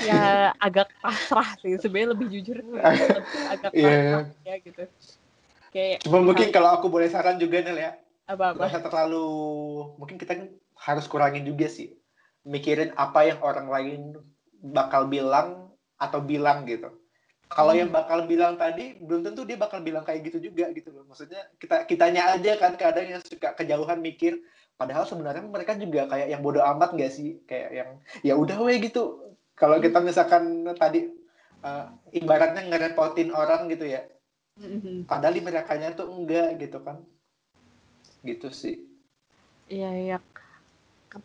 ya 0.00 0.50
agak 0.66 0.88
pasrah 1.04 1.56
sih. 1.60 1.76
Sebenarnya 1.76 2.16
lebih 2.16 2.28
jujur 2.32 2.58
agak 3.54 3.70
iya. 3.76 3.88
pasrah 3.88 4.24
yeah. 4.44 4.56
ya 4.56 4.56
gitu. 4.64 4.84
Kayak 5.70 6.02
cuma 6.02 6.18
mungkin 6.24 6.48
kalau 6.50 6.70
aku 6.74 6.90
boleh 6.90 7.06
saran 7.12 7.38
juga 7.38 7.62
nih 7.62 7.76
ya. 7.76 7.92
Apa 8.30 8.54
apa 8.54 8.78
terlalu 8.80 9.26
mungkin 9.98 10.16
kita 10.18 10.48
harus 10.80 11.06
kurangin 11.06 11.44
juga 11.44 11.68
sih. 11.68 11.94
Mikirin 12.48 12.96
apa 12.96 13.28
yang 13.28 13.38
orang 13.44 13.68
lain 13.68 14.00
bakal 14.60 15.08
bilang 15.08 15.68
atau 16.00 16.24
bilang 16.24 16.64
gitu 16.64 16.99
kalau 17.50 17.74
yang 17.74 17.90
bakal 17.90 18.30
bilang 18.30 18.54
tadi 18.54 18.94
belum 19.02 19.26
tentu 19.26 19.42
dia 19.42 19.58
bakal 19.58 19.82
bilang 19.82 20.06
kayak 20.06 20.22
gitu 20.30 20.38
juga 20.38 20.70
gitu 20.70 20.94
loh. 20.94 21.02
Maksudnya 21.10 21.50
kita 21.58 21.82
kitanya 21.90 22.38
aja 22.38 22.54
kan 22.54 22.78
kadang 22.78 23.10
yang 23.10 23.22
suka 23.26 23.58
kejauhan 23.58 23.98
mikir 23.98 24.38
padahal 24.78 25.02
sebenarnya 25.02 25.42
mereka 25.42 25.74
juga 25.74 26.06
kayak 26.06 26.30
yang 26.30 26.46
bodoh 26.46 26.62
amat 26.62 26.94
gak 26.94 27.10
sih? 27.10 27.42
Kayak 27.50 27.70
yang 27.74 27.90
ya 28.22 28.38
udah 28.38 28.54
weh 28.62 28.78
gitu. 28.78 29.34
Kalau 29.58 29.82
kita 29.82 29.98
misalkan 29.98 30.62
tadi 30.78 31.10
uh, 31.66 31.90
ibaratnya 32.14 32.70
ngerepotin 32.70 33.34
orang 33.34 33.66
gitu 33.66 33.90
ya. 33.90 34.06
Mm-hmm. 34.60 35.08
padahal 35.08 35.32
di 35.32 35.40
mereka 35.40 35.72
tuh 35.96 36.06
enggak 36.06 36.54
gitu 36.62 36.78
kan. 36.86 37.02
Gitu 38.22 38.46
sih. 38.54 38.78
Iya 39.66 39.90
iya. 39.98 40.18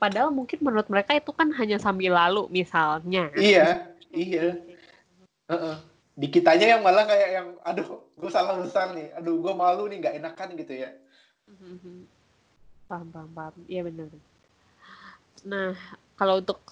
Padahal 0.01 0.33
mungkin 0.33 0.57
menurut 0.65 0.89
mereka 0.89 1.13
itu 1.13 1.29
kan 1.29 1.53
hanya 1.53 1.77
sambil 1.77 2.17
lalu 2.17 2.49
misalnya. 2.49 3.29
Iya 3.37 3.93
iya. 4.09 4.57
Uh-uh 5.45 5.94
di 6.15 6.27
kitanya 6.31 6.79
yang 6.79 6.81
malah 6.81 7.03
kayak 7.03 7.29
yang 7.35 7.47
aduh 7.67 8.07
gue 8.15 8.31
salah 8.31 8.55
besar 8.55 8.95
nih. 8.95 9.11
Aduh 9.19 9.43
gue 9.43 9.51
malu 9.51 9.91
nih 9.91 9.99
nggak 9.99 10.15
enakan 10.23 10.49
gitu 10.55 10.73
ya. 10.73 10.89
Paham 12.87 13.11
paham 13.11 13.31
paham. 13.35 13.55
Iya 13.67 13.83
benar. 13.83 14.07
Nah 15.43 15.75
kalau 16.15 16.39
untuk 16.39 16.63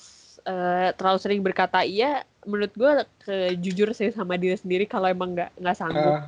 uh, 0.48 0.96
terlalu 0.96 1.20
sering 1.20 1.42
berkata 1.44 1.84
iya 1.84 2.24
menurut 2.48 2.72
gue 2.72 2.92
ke 3.28 3.36
jujur 3.60 3.92
sih 3.92 4.16
sama 4.16 4.40
diri 4.40 4.56
sendiri 4.56 4.88
kalau 4.88 5.12
emang 5.12 5.36
nggak 5.36 5.52
nggak 5.60 5.78
sanggup. 5.78 6.24
Uh. 6.24 6.26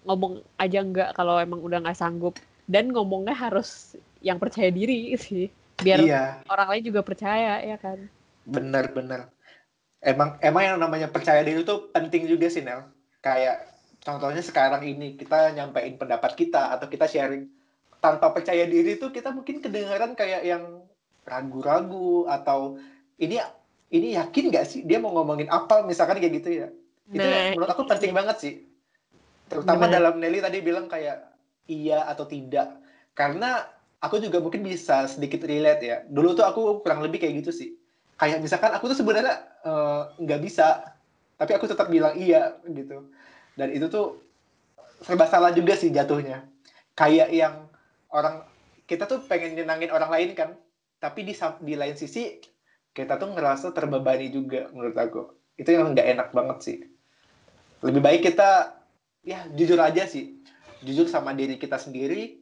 ngomong 0.00 0.40
aja 0.56 0.80
nggak 0.80 1.12
kalau 1.12 1.38
emang 1.38 1.62
udah 1.62 1.78
nggak 1.86 1.98
sanggup. 1.98 2.34
Dan 2.66 2.90
ngomongnya 2.90 3.34
harus 3.38 3.94
yang 4.18 4.42
percaya 4.42 4.74
diri 4.74 5.14
sih. 5.14 5.46
Biar 5.78 6.02
iya. 6.02 6.42
orang 6.50 6.74
lain 6.74 6.84
juga 6.90 7.06
percaya 7.06 7.62
ya 7.62 7.78
kan? 7.78 8.10
Benar 8.44 8.90
benar 8.90 9.30
emang 10.00 10.40
emang 10.40 10.62
yang 10.64 10.78
namanya 10.80 11.08
percaya 11.12 11.44
diri 11.44 11.60
itu 11.62 11.92
penting 11.92 12.24
juga 12.26 12.48
sih 12.48 12.64
Nel. 12.64 12.88
Kayak 13.20 13.68
contohnya 14.00 14.40
sekarang 14.40 14.82
ini 14.84 15.16
kita 15.20 15.52
nyampein 15.52 16.00
pendapat 16.00 16.32
kita 16.36 16.76
atau 16.76 16.88
kita 16.88 17.04
sharing. 17.04 17.48
Tanpa 18.00 18.32
percaya 18.32 18.64
diri 18.64 18.96
itu 18.96 19.12
kita 19.12 19.28
mungkin 19.28 19.60
kedengaran 19.60 20.16
kayak 20.16 20.42
yang 20.48 20.88
ragu-ragu 21.28 22.24
atau 22.24 22.80
ini 23.20 23.36
ini 23.92 24.16
yakin 24.16 24.48
gak 24.48 24.66
sih 24.66 24.80
dia 24.88 24.96
mau 24.96 25.12
ngomongin 25.12 25.52
apa? 25.52 25.84
Misalkan 25.84 26.16
kayak 26.16 26.40
gitu 26.40 26.50
ya. 26.64 26.68
Itu 27.12 27.20
nah, 27.20 27.52
menurut 27.52 27.68
aku 27.68 27.84
penting 27.84 28.16
banget 28.16 28.36
sih. 28.40 28.54
Terutama 29.52 29.84
gimana? 29.84 29.94
dalam 30.00 30.14
Nelly 30.16 30.40
tadi 30.40 30.58
bilang 30.64 30.88
kayak 30.88 31.20
iya 31.68 32.08
atau 32.08 32.24
tidak. 32.24 32.80
Karena 33.12 33.68
aku 34.00 34.16
juga 34.16 34.40
mungkin 34.40 34.64
bisa 34.64 35.04
sedikit 35.04 35.44
relate 35.44 35.84
ya. 35.84 35.96
Dulu 36.08 36.32
tuh 36.32 36.46
aku 36.48 36.80
kurang 36.80 37.04
lebih 37.04 37.20
kayak 37.20 37.44
gitu 37.44 37.52
sih 37.52 37.70
kayak 38.20 38.44
misalkan 38.44 38.68
aku 38.76 38.92
tuh 38.92 39.00
sebenarnya 39.00 39.40
eh, 39.64 40.02
nggak 40.20 40.40
uh, 40.40 40.44
bisa 40.44 40.66
tapi 41.40 41.56
aku 41.56 41.64
tetap 41.64 41.88
bilang 41.88 42.12
iya 42.20 42.60
gitu. 42.68 43.08
Dan 43.56 43.72
itu 43.72 43.88
tuh 43.88 44.20
serba 45.00 45.24
salah 45.24 45.56
juga 45.56 45.72
sih 45.72 45.88
jatuhnya. 45.88 46.44
Kayak 46.92 47.32
yang 47.32 47.64
orang 48.12 48.44
kita 48.84 49.08
tuh 49.08 49.24
pengen 49.24 49.56
nyenangin 49.56 49.88
orang 49.88 50.12
lain 50.12 50.36
kan 50.36 50.52
tapi 51.00 51.24
di 51.24 51.32
di 51.64 51.74
lain 51.80 51.96
sisi 51.96 52.44
kita 52.92 53.16
tuh 53.16 53.32
ngerasa 53.32 53.72
terbebani 53.72 54.28
juga 54.28 54.68
menurut 54.76 54.96
aku. 55.00 55.22
Itu 55.56 55.72
yang 55.72 55.96
nggak 55.96 56.08
enak 56.12 56.28
banget 56.36 56.58
sih. 56.60 56.78
Lebih 57.80 58.04
baik 58.04 58.20
kita 58.28 58.76
ya 59.24 59.48
jujur 59.56 59.80
aja 59.80 60.04
sih. 60.04 60.44
Jujur 60.84 61.08
sama 61.08 61.32
diri 61.32 61.56
kita 61.56 61.80
sendiri 61.80 62.36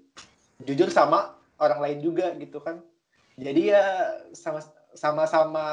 jujur 0.67 0.91
sama 0.91 1.39
orang 1.63 1.79
lain 1.79 1.99
juga 2.03 2.35
gitu 2.35 2.59
kan. 2.59 2.83
Jadi 3.39 3.71
ya 3.71 3.85
sama 4.35 4.59
sama-sama 4.95 5.67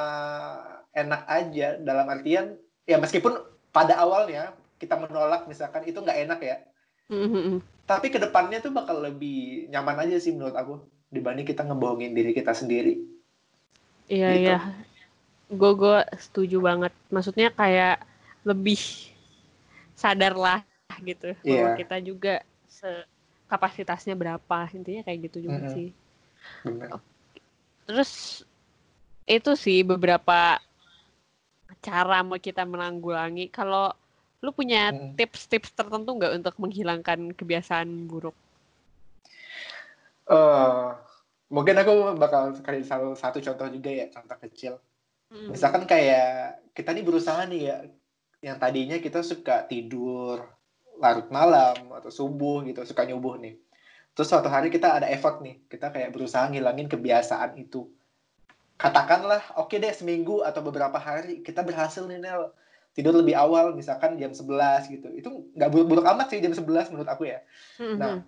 enak 0.95 1.21
aja 1.27 1.75
dalam 1.79 2.07
artian 2.07 2.55
ya 2.87 2.95
meskipun 2.99 3.35
pada 3.75 3.99
awalnya 3.99 4.55
kita 4.79 4.95
menolak 4.95 5.47
misalkan 5.47 5.83
itu 5.83 5.99
nggak 5.99 6.19
enak 6.27 6.39
ya 6.39 6.57
mm-hmm. 7.11 7.59
tapi 7.87 8.07
ke 8.11 8.19
depannya 8.19 8.63
tuh 8.63 8.71
bakal 8.71 9.03
lebih 9.03 9.67
nyaman 9.71 10.07
aja 10.07 10.17
sih 10.19 10.31
menurut 10.31 10.55
aku 10.55 10.83
dibanding 11.11 11.47
kita 11.47 11.63
ngebohongin 11.67 12.15
diri 12.15 12.31
kita 12.31 12.55
sendiri 12.55 12.99
iya 14.07 14.29
gitu. 14.35 14.41
iya 14.47 14.57
gue 15.51 15.71
gue 15.77 15.99
setuju 16.17 16.57
banget 16.63 16.93
maksudnya 17.13 17.53
kayak 17.53 18.01
lebih 18.45 18.81
sadar 19.93 20.33
lah 20.33 20.61
gitu 21.03 21.35
yeah. 21.43 21.65
bahwa 21.65 21.69
kita 21.77 21.97
juga 22.01 22.35
se 22.65 22.87
kapasitasnya 23.45 24.17
berapa 24.17 24.57
intinya 24.73 25.05
kayak 25.05 25.29
gitu 25.29 25.45
juga 25.45 25.59
mm 25.61 25.67
-hmm. 25.69 25.75
sih 25.75 25.89
Bener. 26.65 26.89
terus 27.85 28.11
itu 29.25 29.51
sih 29.57 29.81
beberapa 29.81 30.61
cara 31.81 32.21
mau 32.21 32.37
kita 32.37 32.65
menanggulangi. 32.65 33.49
Kalau 33.49 33.93
lu 34.41 34.53
punya 34.53 34.93
tips-tips 35.17 35.73
tertentu 35.73 36.13
nggak 36.13 36.37
untuk 36.37 36.55
menghilangkan 36.61 37.33
kebiasaan 37.33 38.05
buruk? 38.05 38.37
Uh, 40.25 40.97
mungkin 41.49 41.77
aku 41.77 42.17
bakal 42.17 42.53
kasih 42.61 42.85
satu, 42.85 43.07
satu 43.17 43.37
contoh 43.41 43.67
juga 43.69 43.89
ya, 43.89 44.05
contoh 44.09 44.37
kecil. 44.41 44.73
Hmm. 45.29 45.53
Misalkan 45.53 45.89
kayak 45.89 46.61
kita 46.77 46.93
nih 46.93 47.05
berusaha 47.05 47.41
nih 47.49 47.61
ya, 47.69 47.77
yang 48.45 48.57
tadinya 48.61 48.97
kita 49.01 49.25
suka 49.25 49.65
tidur 49.65 50.45
larut 51.01 51.27
malam 51.33 51.75
atau 51.97 52.09
subuh 52.13 52.61
gitu, 52.65 52.85
suka 52.85 53.05
nyubuh 53.05 53.41
nih. 53.41 53.57
Terus 54.13 54.31
suatu 54.31 54.47
hari 54.47 54.69
kita 54.69 55.01
ada 55.01 55.09
effort 55.09 55.41
nih, 55.41 55.65
kita 55.65 55.89
kayak 55.91 56.13
berusaha 56.13 56.47
ngilangin 56.47 56.87
kebiasaan 56.87 57.57
itu 57.57 57.89
katakanlah 58.75 59.39
oke 59.55 59.71
okay 59.71 59.77
deh 59.79 59.91
seminggu 59.95 60.43
atau 60.43 60.59
beberapa 60.59 60.99
hari 60.99 61.39
kita 61.39 61.63
berhasil 61.63 62.03
nih 62.07 62.19
Nel. 62.19 62.51
Tidur 62.95 63.11
lebih 63.11 63.35
awal 63.35 63.75
misalkan 63.75 64.15
jam 64.15 64.31
11 64.31 64.87
gitu. 64.87 65.07
Itu 65.11 65.51
nggak 65.55 65.69
buruk-buruk 65.71 66.05
amat 66.15 66.31
sih 66.31 66.39
jam 66.39 66.55
11 66.55 66.95
menurut 66.95 67.09
aku 67.11 67.27
ya. 67.27 67.43
Mm-hmm. 67.79 67.97
nah 67.99 68.23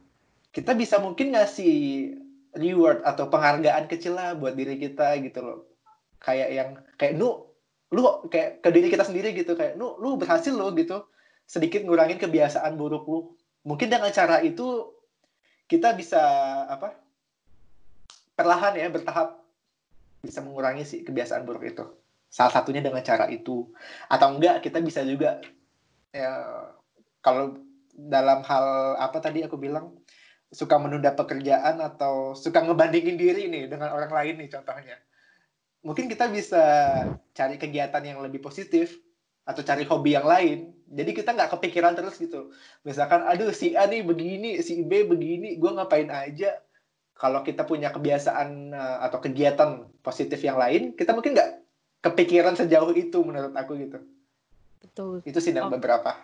kita 0.52 0.76
bisa 0.76 1.00
mungkin 1.00 1.36
ngasih 1.36 1.76
reward 2.58 3.04
atau 3.06 3.30
penghargaan 3.32 3.86
kecil 3.88 4.18
lah 4.18 4.36
buat 4.36 4.56
diri 4.60 4.76
kita 4.76 5.20
gitu 5.24 5.40
loh. 5.40 5.60
Kayak 6.20 6.50
yang 6.52 6.70
kayak 7.00 7.14
nu 7.16 7.48
lu 7.88 8.04
kayak 8.28 8.60
ke 8.60 8.70
diri 8.76 8.88
kita 8.92 9.08
sendiri 9.08 9.32
gitu. 9.36 9.56
Kayak 9.56 9.80
nu 9.80 9.96
lu 10.00 10.20
berhasil 10.20 10.52
loh 10.52 10.76
gitu. 10.76 11.08
Sedikit 11.48 11.88
ngurangin 11.88 12.20
kebiasaan 12.20 12.76
buruk 12.76 13.08
lu. 13.08 13.20
Mungkin 13.64 13.88
dengan 13.88 14.12
cara 14.12 14.44
itu 14.44 14.92
kita 15.68 15.96
bisa 15.96 16.20
apa 16.68 16.96
perlahan 18.36 18.76
ya 18.76 18.88
bertahap 18.92 19.47
bisa 20.28 20.44
mengurangi 20.44 20.84
sih 20.84 21.00
kebiasaan 21.08 21.48
buruk 21.48 21.64
itu. 21.64 21.88
Salah 22.28 22.52
satunya 22.52 22.84
dengan 22.84 23.00
cara 23.00 23.32
itu. 23.32 23.72
Atau 24.12 24.36
enggak 24.36 24.60
kita 24.60 24.84
bisa 24.84 25.08
juga 25.08 25.40
ya 26.12 26.44
kalau 27.24 27.56
dalam 27.96 28.44
hal 28.44 29.00
apa 29.00 29.18
tadi 29.24 29.42
aku 29.48 29.56
bilang 29.56 29.96
suka 30.52 30.80
menunda 30.80 31.12
pekerjaan 31.16 31.80
atau 31.80 32.36
suka 32.36 32.64
ngebandingin 32.64 33.20
diri 33.20 33.52
nih 33.52 33.72
dengan 33.72 33.96
orang 33.96 34.12
lain 34.12 34.36
nih 34.44 34.50
contohnya. 34.52 34.98
Mungkin 35.84 36.12
kita 36.12 36.28
bisa 36.28 36.64
cari 37.32 37.56
kegiatan 37.56 38.04
yang 38.04 38.20
lebih 38.20 38.44
positif 38.44 39.00
atau 39.48 39.64
cari 39.64 39.88
hobi 39.88 40.20
yang 40.20 40.28
lain. 40.28 40.76
Jadi 40.88 41.12
kita 41.16 41.36
nggak 41.36 41.56
kepikiran 41.56 41.96
terus 41.96 42.20
gitu. 42.20 42.52
Misalkan, 42.84 43.24
aduh 43.24 43.52
si 43.52 43.76
A 43.76 43.88
nih 43.88 44.04
begini, 44.04 44.60
si 44.64 44.84
B 44.84 45.08
begini, 45.08 45.56
gue 45.60 45.72
ngapain 45.72 46.08
aja 46.12 46.60
kalau 47.18 47.42
kita 47.42 47.66
punya 47.66 47.90
kebiasaan 47.90 48.72
uh, 48.72 48.98
atau 49.10 49.18
kegiatan 49.20 49.90
positif 50.06 50.40
yang 50.46 50.62
lain, 50.62 50.94
kita 50.94 51.12
mungkin 51.18 51.34
nggak 51.34 51.68
kepikiran 52.02 52.56
sejauh 52.56 52.94
itu 52.94 53.20
menurut 53.26 53.52
aku 53.52 53.76
gitu 53.78 54.00
betul 54.82 55.20
itu 55.26 55.40
sih 55.42 55.52
Oh. 55.58 55.70
beberapa 55.70 56.16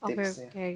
oke 0.00 0.14
tipsnya. 0.14 0.48
oke 0.48 0.68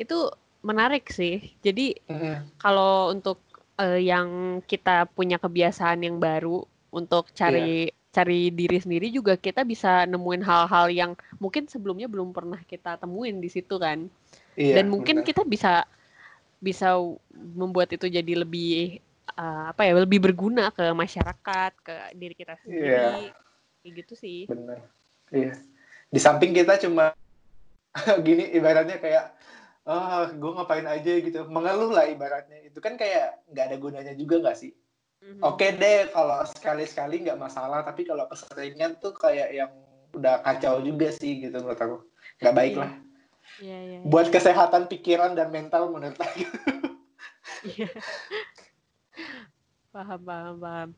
itu 0.00 0.18
menarik 0.64 1.04
sih 1.10 1.54
jadi 1.60 1.96
Mm-mm. 2.08 2.56
kalau 2.56 3.12
untuk 3.12 3.42
eh, 3.76 4.00
yang 4.00 4.60
kita 4.64 5.10
punya 5.10 5.36
kebiasaan 5.36 6.06
yang 6.06 6.16
baru 6.16 6.64
untuk 6.90 7.30
cari 7.36 7.92
cari 8.10 8.50
diri 8.50 8.82
sendiri 8.82 9.06
juga 9.14 9.38
kita 9.38 9.62
bisa 9.62 10.02
nemuin 10.10 10.42
hal-hal 10.42 10.90
yang 10.90 11.12
mungkin 11.38 11.70
sebelumnya 11.70 12.10
belum 12.10 12.34
pernah 12.34 12.58
kita 12.66 12.98
temuin 12.98 13.38
di 13.38 13.46
situ 13.46 13.78
kan 13.78 14.10
iya, 14.58 14.82
dan 14.82 14.90
mungkin 14.90 15.22
benar. 15.22 15.28
kita 15.30 15.42
bisa 15.46 15.86
bisa 16.60 16.94
membuat 17.32 17.88
itu 17.96 18.06
jadi 18.06 18.32
lebih 18.44 19.00
eh, 19.34 19.64
apa 19.72 19.88
ya 19.88 19.96
lebih 19.96 20.20
berguna 20.20 20.68
ke 20.70 20.92
masyarakat 20.92 21.72
ke 21.80 21.96
diri 22.14 22.34
kita 22.36 22.54
sendiri. 22.60 23.32
Kayak 23.80 23.92
gitu 24.04 24.14
sih. 24.14 24.40
Bener. 24.44 24.84
Iya. 25.32 25.56
Di 26.12 26.20
samping 26.20 26.52
kita 26.52 26.76
cuma 26.76 27.16
gini 28.26 28.52
ibaratnya 28.52 29.00
kayak 29.00 29.24
ah 29.88 30.28
gue 30.28 30.50
ngapain 30.52 30.84
aja 30.84 31.12
gitu. 31.16 31.48
Mengeluh 31.48 31.90
lah 31.90 32.04
ibaratnya. 32.06 32.60
Itu 32.60 32.84
kan 32.84 33.00
kayak 33.00 33.48
nggak 33.48 33.64
ada 33.72 33.76
gunanya 33.80 34.14
juga 34.14 34.38
nggak 34.44 34.58
sih? 34.60 34.72
Mhm. 35.20 35.44
oke 35.44 35.68
deh 35.76 36.08
kalau 36.16 36.40
sekali-sekali 36.48 37.28
nggak 37.28 37.36
masalah 37.36 37.84
tapi 37.84 38.08
kalau 38.08 38.24
keseringan 38.24 38.96
tuh 39.04 39.12
kayak 39.12 39.52
yang 39.52 39.68
udah 40.16 40.40
kacau 40.40 40.80
juga 40.80 41.12
sih 41.12 41.44
gitu 41.44 41.60
menurut 41.60 41.76
aku. 41.76 41.98
Nggak 42.40 42.56
baik 42.56 42.72
Iya. 42.72 42.80
lah 42.80 42.92
Iya, 43.60 43.78
iya, 43.78 43.98
iya. 44.00 44.08
buat 44.08 44.32
kesehatan 44.32 44.88
pikiran 44.88 45.36
dan 45.36 45.52
mental 45.52 45.92
menurut 45.92 46.16
aku. 46.16 46.44
Iya. 47.60 47.92
paham 49.92 50.20
paham 50.24 50.56
paham. 50.56 50.90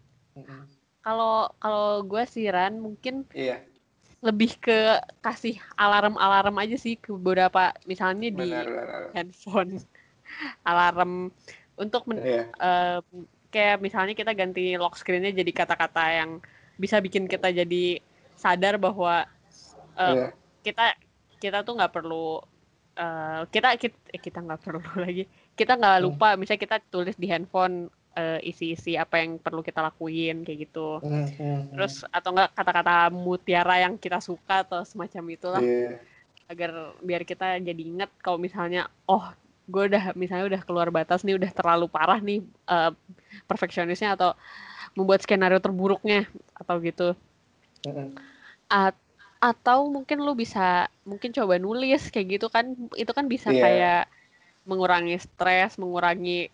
Kalau 1.03 1.51
kalau 1.59 2.07
gue 2.07 2.23
sih 2.31 2.47
Ran 2.47 2.79
mungkin 2.79 3.27
iya. 3.35 3.67
lebih 4.23 4.55
ke 4.63 5.03
kasih 5.19 5.59
alarm-alarm 5.75 6.55
aja 6.63 6.79
sih 6.79 6.95
ke 6.95 7.11
beberapa 7.11 7.75
misalnya 7.91 8.31
di 8.31 8.47
benar 8.47 8.67
benar 8.71 9.03
handphone. 9.11 9.83
Alarm 10.63 11.35
untuk 11.75 12.07
men- 12.07 12.23
iya. 12.23 12.47
em, 12.63 13.27
kayak 13.51 13.83
misalnya 13.83 14.15
kita 14.15 14.33
ganti 14.33 14.79
lock 14.79 14.95
screen-nya 14.95 15.35
jadi 15.35 15.51
kata-kata 15.51 16.05
yang 16.23 16.31
bisa 16.79 17.03
bikin 17.03 17.27
kita 17.27 17.51
jadi 17.51 17.99
sadar 18.39 18.79
bahwa 18.79 19.27
eh, 19.99 20.15
iya. 20.15 20.29
kita 20.63 20.95
kita 21.43 21.67
tuh 21.67 21.75
nggak 21.75 21.91
perlu 21.91 22.39
eh, 22.97 23.41
kita 23.53 23.69
kita 23.81 23.97
eh, 24.13 24.21
kita 24.21 24.39
nggak 24.45 24.61
perlu 24.65 24.83
lagi 25.05 25.25
kita 25.57 25.73
nggak 25.81 25.97
Hmm. 25.99 26.05
lupa 26.05 26.29
misalnya 26.37 26.63
kita 26.63 26.77
tulis 26.93 27.17
di 27.17 27.27
handphone 27.31 27.89
eh, 28.17 28.41
isi-isi 28.45 28.97
apa 29.01 29.21
yang 29.25 29.41
perlu 29.41 29.61
kita 29.65 29.81
lakuin 29.81 30.45
kayak 30.45 30.69
gitu 30.69 31.01
Mm, 31.03 31.11
mm, 31.11 31.27
mm. 31.41 31.65
terus 31.73 32.05
atau 32.13 32.31
enggak 32.37 32.51
kata-kata 32.53 33.09
mutiara 33.11 33.81
yang 33.81 33.97
kita 33.97 34.21
suka 34.21 34.65
atau 34.67 34.85
semacam 34.85 35.25
itulah 35.33 35.63
iya 35.63 35.99
agar 36.53 36.71
biar 37.01 37.23
kita 37.25 37.57
jadi 37.65 37.83
inget 37.83 38.11
kalau 38.21 38.37
misalnya 38.37 38.89
oh 39.09 39.25
gue 39.73 39.83
udah 39.89 40.13
misalnya 40.19 40.45
udah 40.53 40.63
keluar 40.69 40.89
batas 40.93 41.25
nih 41.25 41.39
udah 41.41 41.51
terlalu 41.55 41.87
parah 41.89 42.21
nih 42.21 42.45
eh, 42.69 42.93
perfeksionisnya 43.49 44.15
atau 44.19 44.37
membuat 44.99 45.25
skenario 45.25 45.59
terburuknya 45.63 46.29
atau 46.59 46.77
gitu 46.83 47.17
Mm-mm. 47.87 48.23
A- 48.71 48.95
atau 49.43 49.91
mungkin 49.91 50.23
lu 50.23 50.39
bisa 50.39 50.87
mungkin 51.03 51.35
coba 51.35 51.59
nulis 51.59 52.15
kayak 52.15 52.39
gitu 52.39 52.47
kan 52.47 52.79
itu 52.95 53.11
kan 53.11 53.27
bisa 53.27 53.51
Iya. 53.51 53.59
kayak 53.59 54.03
mengurangi 54.63 55.19
stres 55.19 55.75
mengurangi 55.83 56.47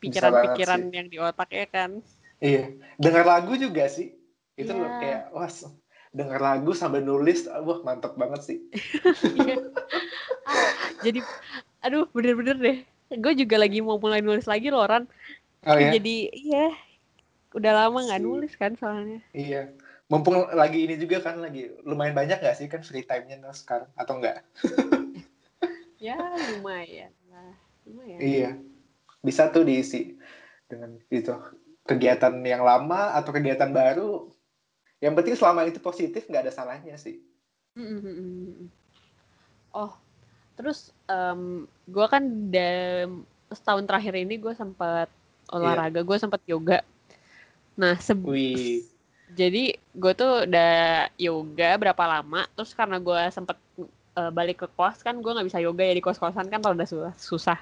pikiran-pikiran 0.00 0.88
yang 0.88 1.06
di 1.12 1.20
otak 1.20 1.52
ya 1.52 1.66
kan 1.68 2.00
Iya, 2.36 2.68
dengar 3.00 3.24
lagu 3.24 3.56
juga 3.56 3.88
sih. 3.88 4.12
Itu 4.56 4.72
loh 4.76 4.92
Iya. 4.92 5.00
kayak 5.00 5.22
wah 5.32 5.48
denger 6.12 6.40
lagu 6.40 6.72
sambil 6.76 7.00
nulis, 7.04 7.48
ah, 7.48 7.64
wah 7.64 7.80
mantep 7.80 8.12
banget 8.16 8.40
sih. 8.44 8.58
Iya. 9.36 9.56
Jadi 11.04 11.20
aduh 11.84 12.08
bener-bener 12.12 12.56
deh 12.56 12.78
gue 13.14 13.32
juga 13.38 13.56
lagi 13.62 13.78
mau 13.78 14.02
mulai 14.02 14.18
nulis 14.18 14.50
lagi 14.50 14.74
loh 14.74 14.82
Ran 14.82 15.06
Oh 15.66 15.78
ya, 15.78 15.94
jadi 15.98 16.30
iya 16.34 16.66
udah 17.54 17.72
lama 17.86 18.02
nggak 18.02 18.22
nulis 18.22 18.52
kan 18.58 18.74
soalnya 18.74 19.22
iya. 19.30 19.70
Mumpung 20.06 20.46
lagi 20.54 20.86
ini 20.86 20.94
juga 20.94 21.18
kan 21.18 21.42
lagi 21.42 21.66
lumayan 21.82 22.14
banyak 22.14 22.38
gak 22.38 22.54
sih 22.54 22.70
kan 22.70 22.86
free 22.86 23.02
time-nya 23.02 23.42
nah 23.42 23.50
sekarang 23.50 23.90
atau 23.98 24.22
enggak? 24.22 24.46
ya 26.06 26.14
lumayan 26.54 27.10
lah 27.26 27.54
lumayan 27.82 28.18
Iya, 28.22 28.50
bisa 29.18 29.50
tuh 29.50 29.66
diisi 29.66 30.14
dengan 30.70 30.94
itu 31.10 31.34
kegiatan 31.82 32.34
yang 32.46 32.62
lama 32.62 33.18
atau 33.18 33.34
kegiatan 33.34 33.70
baru. 33.74 34.30
Yang 35.02 35.14
penting 35.18 35.34
selama 35.34 35.66
itu 35.66 35.78
positif 35.82 36.30
nggak 36.30 36.46
ada 36.46 36.54
salahnya 36.54 36.94
sih. 36.94 37.18
Oh 39.74 39.92
terus 40.56 40.88
em 41.04 41.68
gue 41.84 42.06
kan 42.08 42.24
dalam 42.48 43.28
setahun 43.52 43.84
terakhir 43.84 44.16
ini 44.16 44.40
gue 44.40 44.56
sempat 44.56 45.12
olahraga 45.52 46.00
gue 46.00 46.16
sempat 46.18 46.40
yoga 46.48 46.80
nah 47.76 47.92
se- 48.00 48.16
Wih, 48.16 48.88
jadi 49.34 49.74
gue 49.74 50.12
tuh 50.14 50.46
udah 50.46 51.10
yoga 51.18 51.70
berapa 51.80 52.04
lama 52.06 52.46
terus 52.54 52.76
karena 52.76 53.02
gue 53.02 53.20
sempet 53.34 53.58
eh, 54.16 54.30
balik 54.30 54.62
ke 54.62 54.68
kos 54.70 55.02
kan 55.02 55.18
gue 55.18 55.32
nggak 55.32 55.48
bisa 55.48 55.58
yoga 55.58 55.82
ya 55.82 55.94
di 55.96 56.04
kos 56.04 56.20
kosan 56.20 56.46
kan 56.46 56.62
kalau 56.62 56.78
udah 56.78 56.88
susah, 56.88 57.14
susah. 57.18 57.58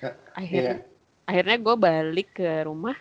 Ya, 0.00 0.16
akhirnya 0.34 0.76
akhirnya 1.28 1.56
gue 1.62 1.74
balik 1.76 2.28
ke 2.34 2.66
rumah 2.66 2.96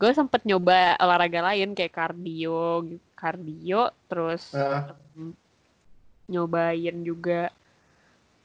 gue 0.00 0.10
sempet 0.10 0.42
nyoba 0.42 0.98
olahraga 0.98 1.52
lain 1.52 1.78
kayak 1.78 1.94
kardio 1.94 2.82
kardio 3.14 3.92
terus 4.10 4.50
em, 4.56 5.30
nyobain 6.26 6.96
juga 7.06 7.54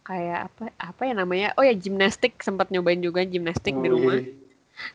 kayak 0.05 0.39
apa 0.47 0.63
apa 0.79 1.01
ya 1.03 1.13
namanya? 1.17 1.49
Oh 1.59 1.65
ya 1.65 1.75
gimnastik 1.75 2.39
sempat 2.39 2.71
nyobain 2.71 3.01
juga 3.03 3.25
gimnastik 3.27 3.75
di 3.75 3.89
rumah. 3.91 4.21
Wih. 4.21 4.37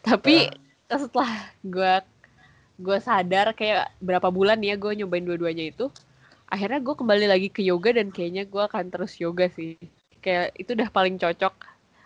tapi 0.06 0.48
setelah 0.86 1.50
gue 1.66 1.94
gue 2.82 2.98
sadar 2.98 3.54
kayak 3.54 3.94
berapa 4.02 4.28
bulan 4.34 4.58
ya 4.60 4.74
gue 4.74 4.92
nyobain 4.98 5.22
dua-duanya 5.22 5.70
itu 5.70 5.86
akhirnya 6.50 6.82
gue 6.82 6.94
kembali 6.98 7.26
lagi 7.30 7.48
ke 7.48 7.62
yoga 7.62 7.94
dan 7.94 8.10
kayaknya 8.10 8.44
gue 8.44 8.62
akan 8.62 8.90
terus 8.90 9.16
yoga 9.22 9.46
sih 9.54 9.78
kayak 10.20 10.52
itu 10.58 10.74
udah 10.74 10.90
paling 10.90 11.16
cocok 11.16 11.54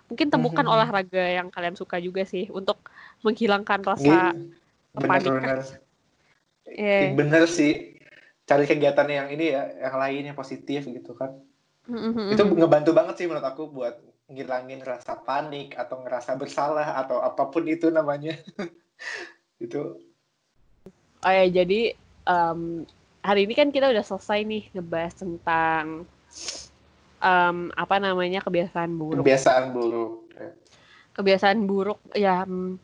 mungkin 0.07 0.29
temukan 0.31 0.63
Mhm. 0.63 0.73
olahraga 0.73 1.25
yang 1.43 1.49
kalian 1.51 1.75
suka 1.75 1.99
juga 1.99 2.23
sih 2.23 2.47
untuk 2.55 2.79
menghilangkan 3.27 3.83
rasa 3.83 4.37
kepanikan. 4.95 5.35
Bener-bener. 5.35 5.61
Eh. 6.71 7.11
Bener 7.19 7.43
sih. 7.51 7.99
Cari 8.47 8.65
kegiatan 8.71 9.11
yang 9.11 9.27
ini 9.35 9.51
ya, 9.51 9.67
yang 9.91 9.99
lain 9.99 10.23
yang 10.31 10.39
positif 10.39 10.87
gitu 10.87 11.19
kan. 11.19 11.35
Mhm. 11.91 12.39
Itu 12.39 12.47
ngebantu 12.47 12.95
banget 12.95 13.19
sih 13.19 13.27
menurut 13.27 13.43
aku 13.43 13.67
buat 13.67 13.99
ngilangin 14.31 14.87
rasa 14.87 15.19
panik 15.19 15.75
atau 15.75 16.03
ngerasa 16.07 16.39
bersalah 16.39 17.03
atau 17.03 17.19
apa 17.19 17.51
pun 17.51 17.67
itu 17.67 17.91
namanya. 17.91 18.39
itu 19.59 20.06
oh 21.27 21.33
ya 21.33 21.45
jadi 21.51 21.81
em, 22.25 22.87
hari 23.21 23.41
ini 23.51 23.55
kan 23.59 23.75
kita 23.75 23.91
udah 23.91 24.05
selesai 24.07 24.47
nih 24.47 24.71
ngebahas 24.71 25.15
tentang 25.19 26.07
em, 27.19 27.59
apa 27.75 27.97
namanya 27.99 28.39
kebiasaan 28.41 28.95
buruk 28.95 29.21
kebiasaan 29.27 29.65
buruk. 29.75 30.13
kebiasaan 31.17 31.59
buruk 31.65 31.99
ya 32.15 32.45
mm, 32.45 32.77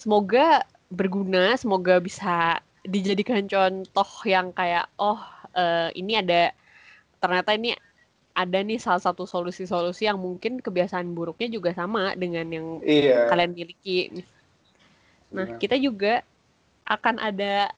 semoga 0.00 0.64
berguna 0.90 1.54
semoga 1.54 2.00
bisa 2.00 2.58
dijadikan 2.82 3.44
contoh 3.46 4.10
yang 4.26 4.50
kayak 4.50 4.88
oh 4.98 5.20
eh, 5.54 5.92
ini 5.94 6.18
ada 6.18 6.50
ternyata 7.22 7.54
ini 7.54 7.76
ada 8.32 8.58
nih 8.64 8.80
salah 8.80 9.04
satu 9.04 9.28
solusi-solusi 9.28 10.08
yang 10.08 10.16
mungkin 10.16 10.58
kebiasaan 10.64 11.12
buruknya 11.12 11.52
juga 11.52 11.76
sama 11.76 12.16
dengan 12.16 12.48
yang 12.48 12.66
Iya. 12.80 13.28
kalian 13.28 13.52
miliki 13.52 14.24
nah 15.32 15.44
benar. 15.48 15.60
kita 15.60 15.76
juga 15.76 16.24
akan 16.86 17.16
ada 17.22 17.70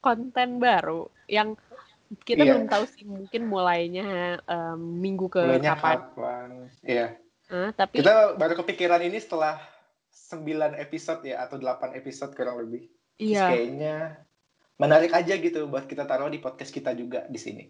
konten 0.00 0.60
baru 0.60 1.08
yang 1.26 1.56
kita 2.28 2.44
Iya. 2.44 2.50
belum 2.54 2.66
tahu 2.68 2.84
sih 2.86 3.04
mungkin 3.08 3.48
mulainya 3.48 4.38
em, 4.44 4.80
minggu 5.00 5.26
ke 5.32 5.40
Mulainya 5.40 5.74
kapan 5.74 5.98
kapan? 5.98 6.48
Iya. 6.84 7.06
Ah, 7.50 7.70
tapi 7.72 8.00
Kita 8.00 8.36
baru 8.36 8.54
kepikiran 8.60 9.00
ini 9.04 9.18
setelah 9.18 9.60
9 10.12 10.78
episode 10.78 11.20
ya 11.26 11.42
atau 11.42 11.58
8 11.58 11.96
episode 11.98 12.32
kurang 12.36 12.60
lebih. 12.62 12.86
Iya 13.18 13.50
kayaknya 13.50 13.96
menarik 14.74 15.14
aja 15.14 15.34
gitu 15.38 15.70
buat 15.70 15.86
kita 15.86 16.04
taruh 16.04 16.30
di 16.30 16.38
podcast 16.42 16.70
kita 16.70 16.92
juga 16.94 17.24
di 17.30 17.38
sini. 17.38 17.64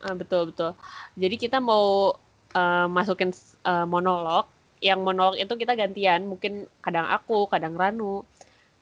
Ah, 0.00 0.16
betul 0.16 0.50
betul. 0.50 0.72
Jadi 1.14 1.36
kita 1.36 1.60
mau 1.60 2.16
eh, 2.56 2.86
masukin 2.88 3.30
eh, 3.66 3.86
monolog. 3.86 4.48
Yang 4.80 5.00
monolog 5.04 5.36
itu 5.36 5.52
kita 5.60 5.76
gantian, 5.76 6.24
mungkin 6.24 6.64
kadang 6.80 7.04
aku, 7.04 7.44
kadang 7.52 7.76
Ranu. 7.76 8.24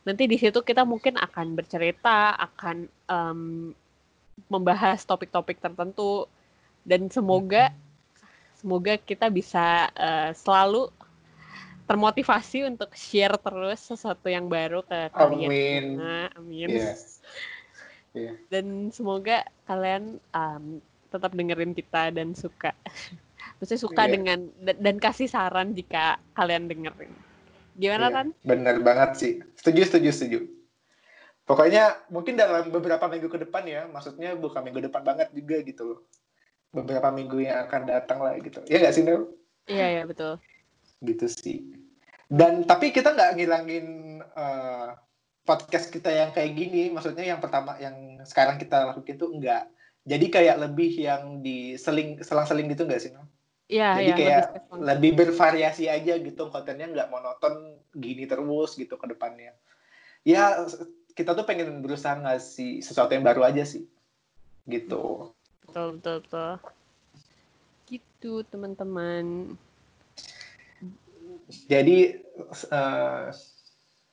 Nanti 0.07 0.25
di 0.31 0.37
situ 0.39 0.63
kita 0.63 0.83
mungkin 0.87 1.19
akan 1.19 1.57
bercerita, 1.59 2.33
akan 2.39 2.77
em, 2.87 3.41
membahas 4.47 5.03
topik-topik 5.03 5.59
tertentu 5.59 6.31
dan 6.87 7.11
semoga 7.11 7.75
semoga 8.59 8.99
kita 8.99 9.31
bisa 9.31 9.91
eh, 9.95 10.31
selalu 10.35 10.91
termotivasi 11.89 12.69
untuk 12.69 12.93
share 12.93 13.41
terus 13.41 13.81
sesuatu 13.81 14.29
yang 14.29 14.45
baru 14.47 14.85
ke 14.85 15.09
kalian. 15.09 15.49
Amin. 15.49 15.85
Nah, 15.97 16.29
amin. 16.37 16.69
Iya. 16.77 16.95
Iya. 18.17 18.33
Dan 18.49 18.89
semoga 18.89 19.45
kalian 19.69 20.17
um, 20.33 20.81
tetap 21.13 21.29
dengerin 21.37 21.77
kita 21.77 22.09
dan 22.09 22.33
suka. 22.33 22.73
Maksudnya 23.61 23.85
suka 23.85 24.03
Iya. 24.09 24.13
dengan 24.17 24.39
dan, 24.65 24.77
dan 24.81 24.97
kasih 24.97 25.29
saran 25.29 25.77
jika 25.77 26.17
kalian 26.33 26.73
dengerin. 26.73 27.13
Gimana 27.79 28.07
Iya, 28.11 28.17
kan? 28.19 28.27
Bener 28.43 28.77
banget 28.83 29.11
sih. 29.15 29.33
Setuju, 29.55 29.81
setuju, 29.87 30.11
setuju. 30.11 30.39
Pokoknya 31.47 31.97
mungkin 32.13 32.37
dalam 32.37 32.69
beberapa 32.69 33.09
minggu 33.09 33.31
ke 33.31 33.39
depan 33.47 33.65
ya, 33.65 33.87
maksudnya 33.89 34.37
bukan 34.37 34.61
minggu 34.67 34.91
depan 34.91 35.01
banget 35.07 35.33
juga 35.33 35.63
gitu 35.65 35.83
loh. 35.87 36.01
Beberapa 36.75 37.09
minggu 37.09 37.41
yang 37.41 37.65
akan 37.65 37.89
datang 37.89 38.21
lah 38.21 38.37
gitu. 38.43 38.61
Ya 38.69 38.83
nggak 38.83 38.93
sih, 38.93 39.07
Nel? 39.07 39.33
Iya 39.65 39.87
ya 39.89 40.03
betul. 40.05 40.37
Gitu 41.01 41.25
sih. 41.31 41.65
Dan 42.29 42.69
tapi 42.69 42.93
kita 42.93 43.17
nggak 43.17 43.41
ngilangin 43.41 43.87
eh, 44.21 44.89
podcast 45.47 45.89
kita 45.89 46.13
yang 46.13 46.31
kayak 46.35 46.53
gini. 46.53 46.93
Maksudnya 46.93 47.25
yang 47.25 47.41
pertama, 47.41 47.81
yang 47.81 48.21
sekarang 48.29 48.61
kita 48.61 48.93
lakukan 48.93 49.17
itu 49.17 49.27
enggak. 49.33 49.71
Jadi 50.05 50.27
kayak 50.29 50.57
lebih 50.61 50.93
yang 51.01 51.41
diseling, 51.41 52.21
selang-seling 52.21 52.69
gitu 52.69 52.85
nggak 52.85 53.01
sih, 53.01 53.15
Nel? 53.15 53.25
Iya 53.69 54.01
Jadi 54.01 54.05
iya 54.09 54.15
kayak 54.17 54.47
lebih 54.49 54.81
lebih 54.81 55.11
bervariasi 55.13 55.93
aja 55.93 56.17
gitu 56.17 56.49
kontennya 56.49 56.89
nggak 56.89 57.13
monoton 57.13 57.77
gini 57.93 58.25
terus 58.25 58.73
gitu 58.81 58.97
ke 58.97 59.07
depannya. 59.13 59.53
Ya 60.25 60.65
kita 61.13 61.37
tuh 61.37 61.45
pengen 61.45 61.85
berusaha 61.85 62.17
ngasih 62.17 62.81
sesuatu 62.81 63.13
yang 63.13 63.29
baru 63.29 63.45
aja 63.45 63.69
sih. 63.69 63.85
Gitu. 64.65 65.33
betul 65.69 66.01
betul 66.01 66.17
betul. 66.25 66.53
Gitu 67.93 68.33
teman-teman. 68.49 69.53
Jadi 71.69 72.25
eh, 72.73 73.27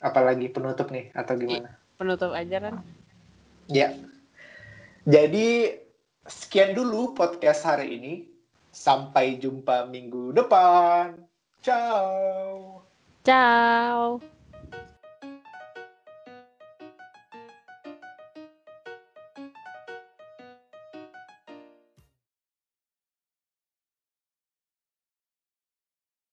apalagi 0.04 0.52
penutup 0.52 0.92
nih 0.92 1.16
atau 1.16 1.34
gimana? 1.40 1.80
Penutup 1.96 2.36
aja 2.36 2.60
kan. 2.60 2.84
Ya. 3.72 3.96
Jadi 5.08 5.80
sekian 6.28 6.76
dulu 6.76 7.16
podcast 7.16 7.64
hari 7.64 7.96
ini. 7.96 8.35
Sampai 8.76 9.40
jumpa 9.40 9.88
minggu 9.88 10.36
depan. 10.36 11.16
Ciao. 11.64 12.84
Ciao. 13.24 14.20